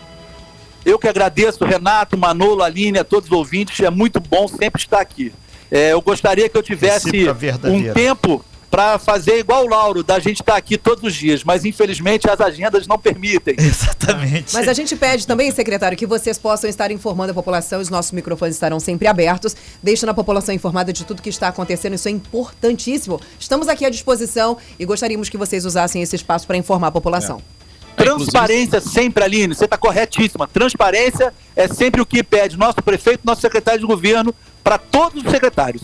Eu 0.86 0.98
que 0.98 1.08
agradeço, 1.08 1.64
Renato, 1.66 2.18
Manolo, 2.18 2.64
Aline, 2.64 3.00
a 3.00 3.04
todos 3.04 3.30
os 3.30 3.38
ouvintes. 3.38 3.80
É 3.82 3.90
muito 3.90 4.20
bom 4.20 4.48
sempre 4.48 4.82
estar 4.82 5.02
aqui. 5.02 5.34
É, 5.70 5.92
eu 5.92 6.02
gostaria 6.02 6.50
que 6.50 6.58
eu 6.58 6.64
tivesse 6.64 7.12
um 7.66 7.94
tempo 7.94 8.44
para 8.70 9.00
fazer 9.00 9.40
igual 9.40 9.66
o 9.66 9.70
Lauro, 9.70 10.04
da 10.04 10.20
gente 10.20 10.42
estar 10.42 10.54
tá 10.54 10.58
aqui 10.58 10.78
todos 10.78 11.04
os 11.04 11.14
dias, 11.14 11.44
mas 11.44 11.66
infelizmente 11.66 12.30
as 12.30 12.40
agendas 12.40 12.88
não 12.88 12.98
permitem. 12.98 13.56
Exatamente. 13.60 14.54
Mas 14.54 14.68
a 14.68 14.74
gente 14.74 14.96
pede 14.96 15.26
também, 15.26 15.52
secretário, 15.52 15.98
que 15.98 16.06
vocês 16.06 16.38
possam 16.38 16.70
estar 16.70 16.92
informando 16.92 17.32
a 17.32 17.34
população, 17.34 17.82
os 17.82 17.90
nossos 17.90 18.12
microfones 18.12 18.56
estarão 18.56 18.80
sempre 18.80 19.08
abertos, 19.08 19.56
deixando 19.82 20.10
a 20.10 20.14
população 20.14 20.54
informada 20.54 20.94
de 20.94 21.04
tudo 21.04 21.22
que 21.22 21.30
está 21.30 21.48
acontecendo, 21.48 21.96
isso 21.96 22.08
é 22.08 22.12
importantíssimo. 22.12 23.20
Estamos 23.40 23.68
aqui 23.68 23.86
à 23.86 23.90
disposição 23.90 24.58
e 24.78 24.86
gostaríamos 24.86 25.30
que 25.30 25.38
vocês 25.38 25.66
usassem 25.66 26.02
esse 26.02 26.16
espaço 26.16 26.46
para 26.46 26.58
informar 26.58 26.88
a 26.88 26.92
população. 26.92 27.42
É. 27.56 27.60
Transparência 28.04 28.80
sempre, 28.80 29.24
Aline, 29.24 29.54
você 29.54 29.66
está 29.66 29.78
corretíssima. 29.78 30.48
Transparência 30.48 31.34
é 31.54 31.68
sempre 31.68 32.02
o 32.02 32.06
que 32.06 32.24
pede 32.24 32.58
nosso 32.58 32.82
prefeito, 32.82 33.22
nosso 33.26 33.42
secretário 33.42 33.82
de 33.82 33.86
governo, 33.86 34.34
para 34.64 34.78
todos 34.78 35.22
os 35.22 35.30
secretários. 35.30 35.84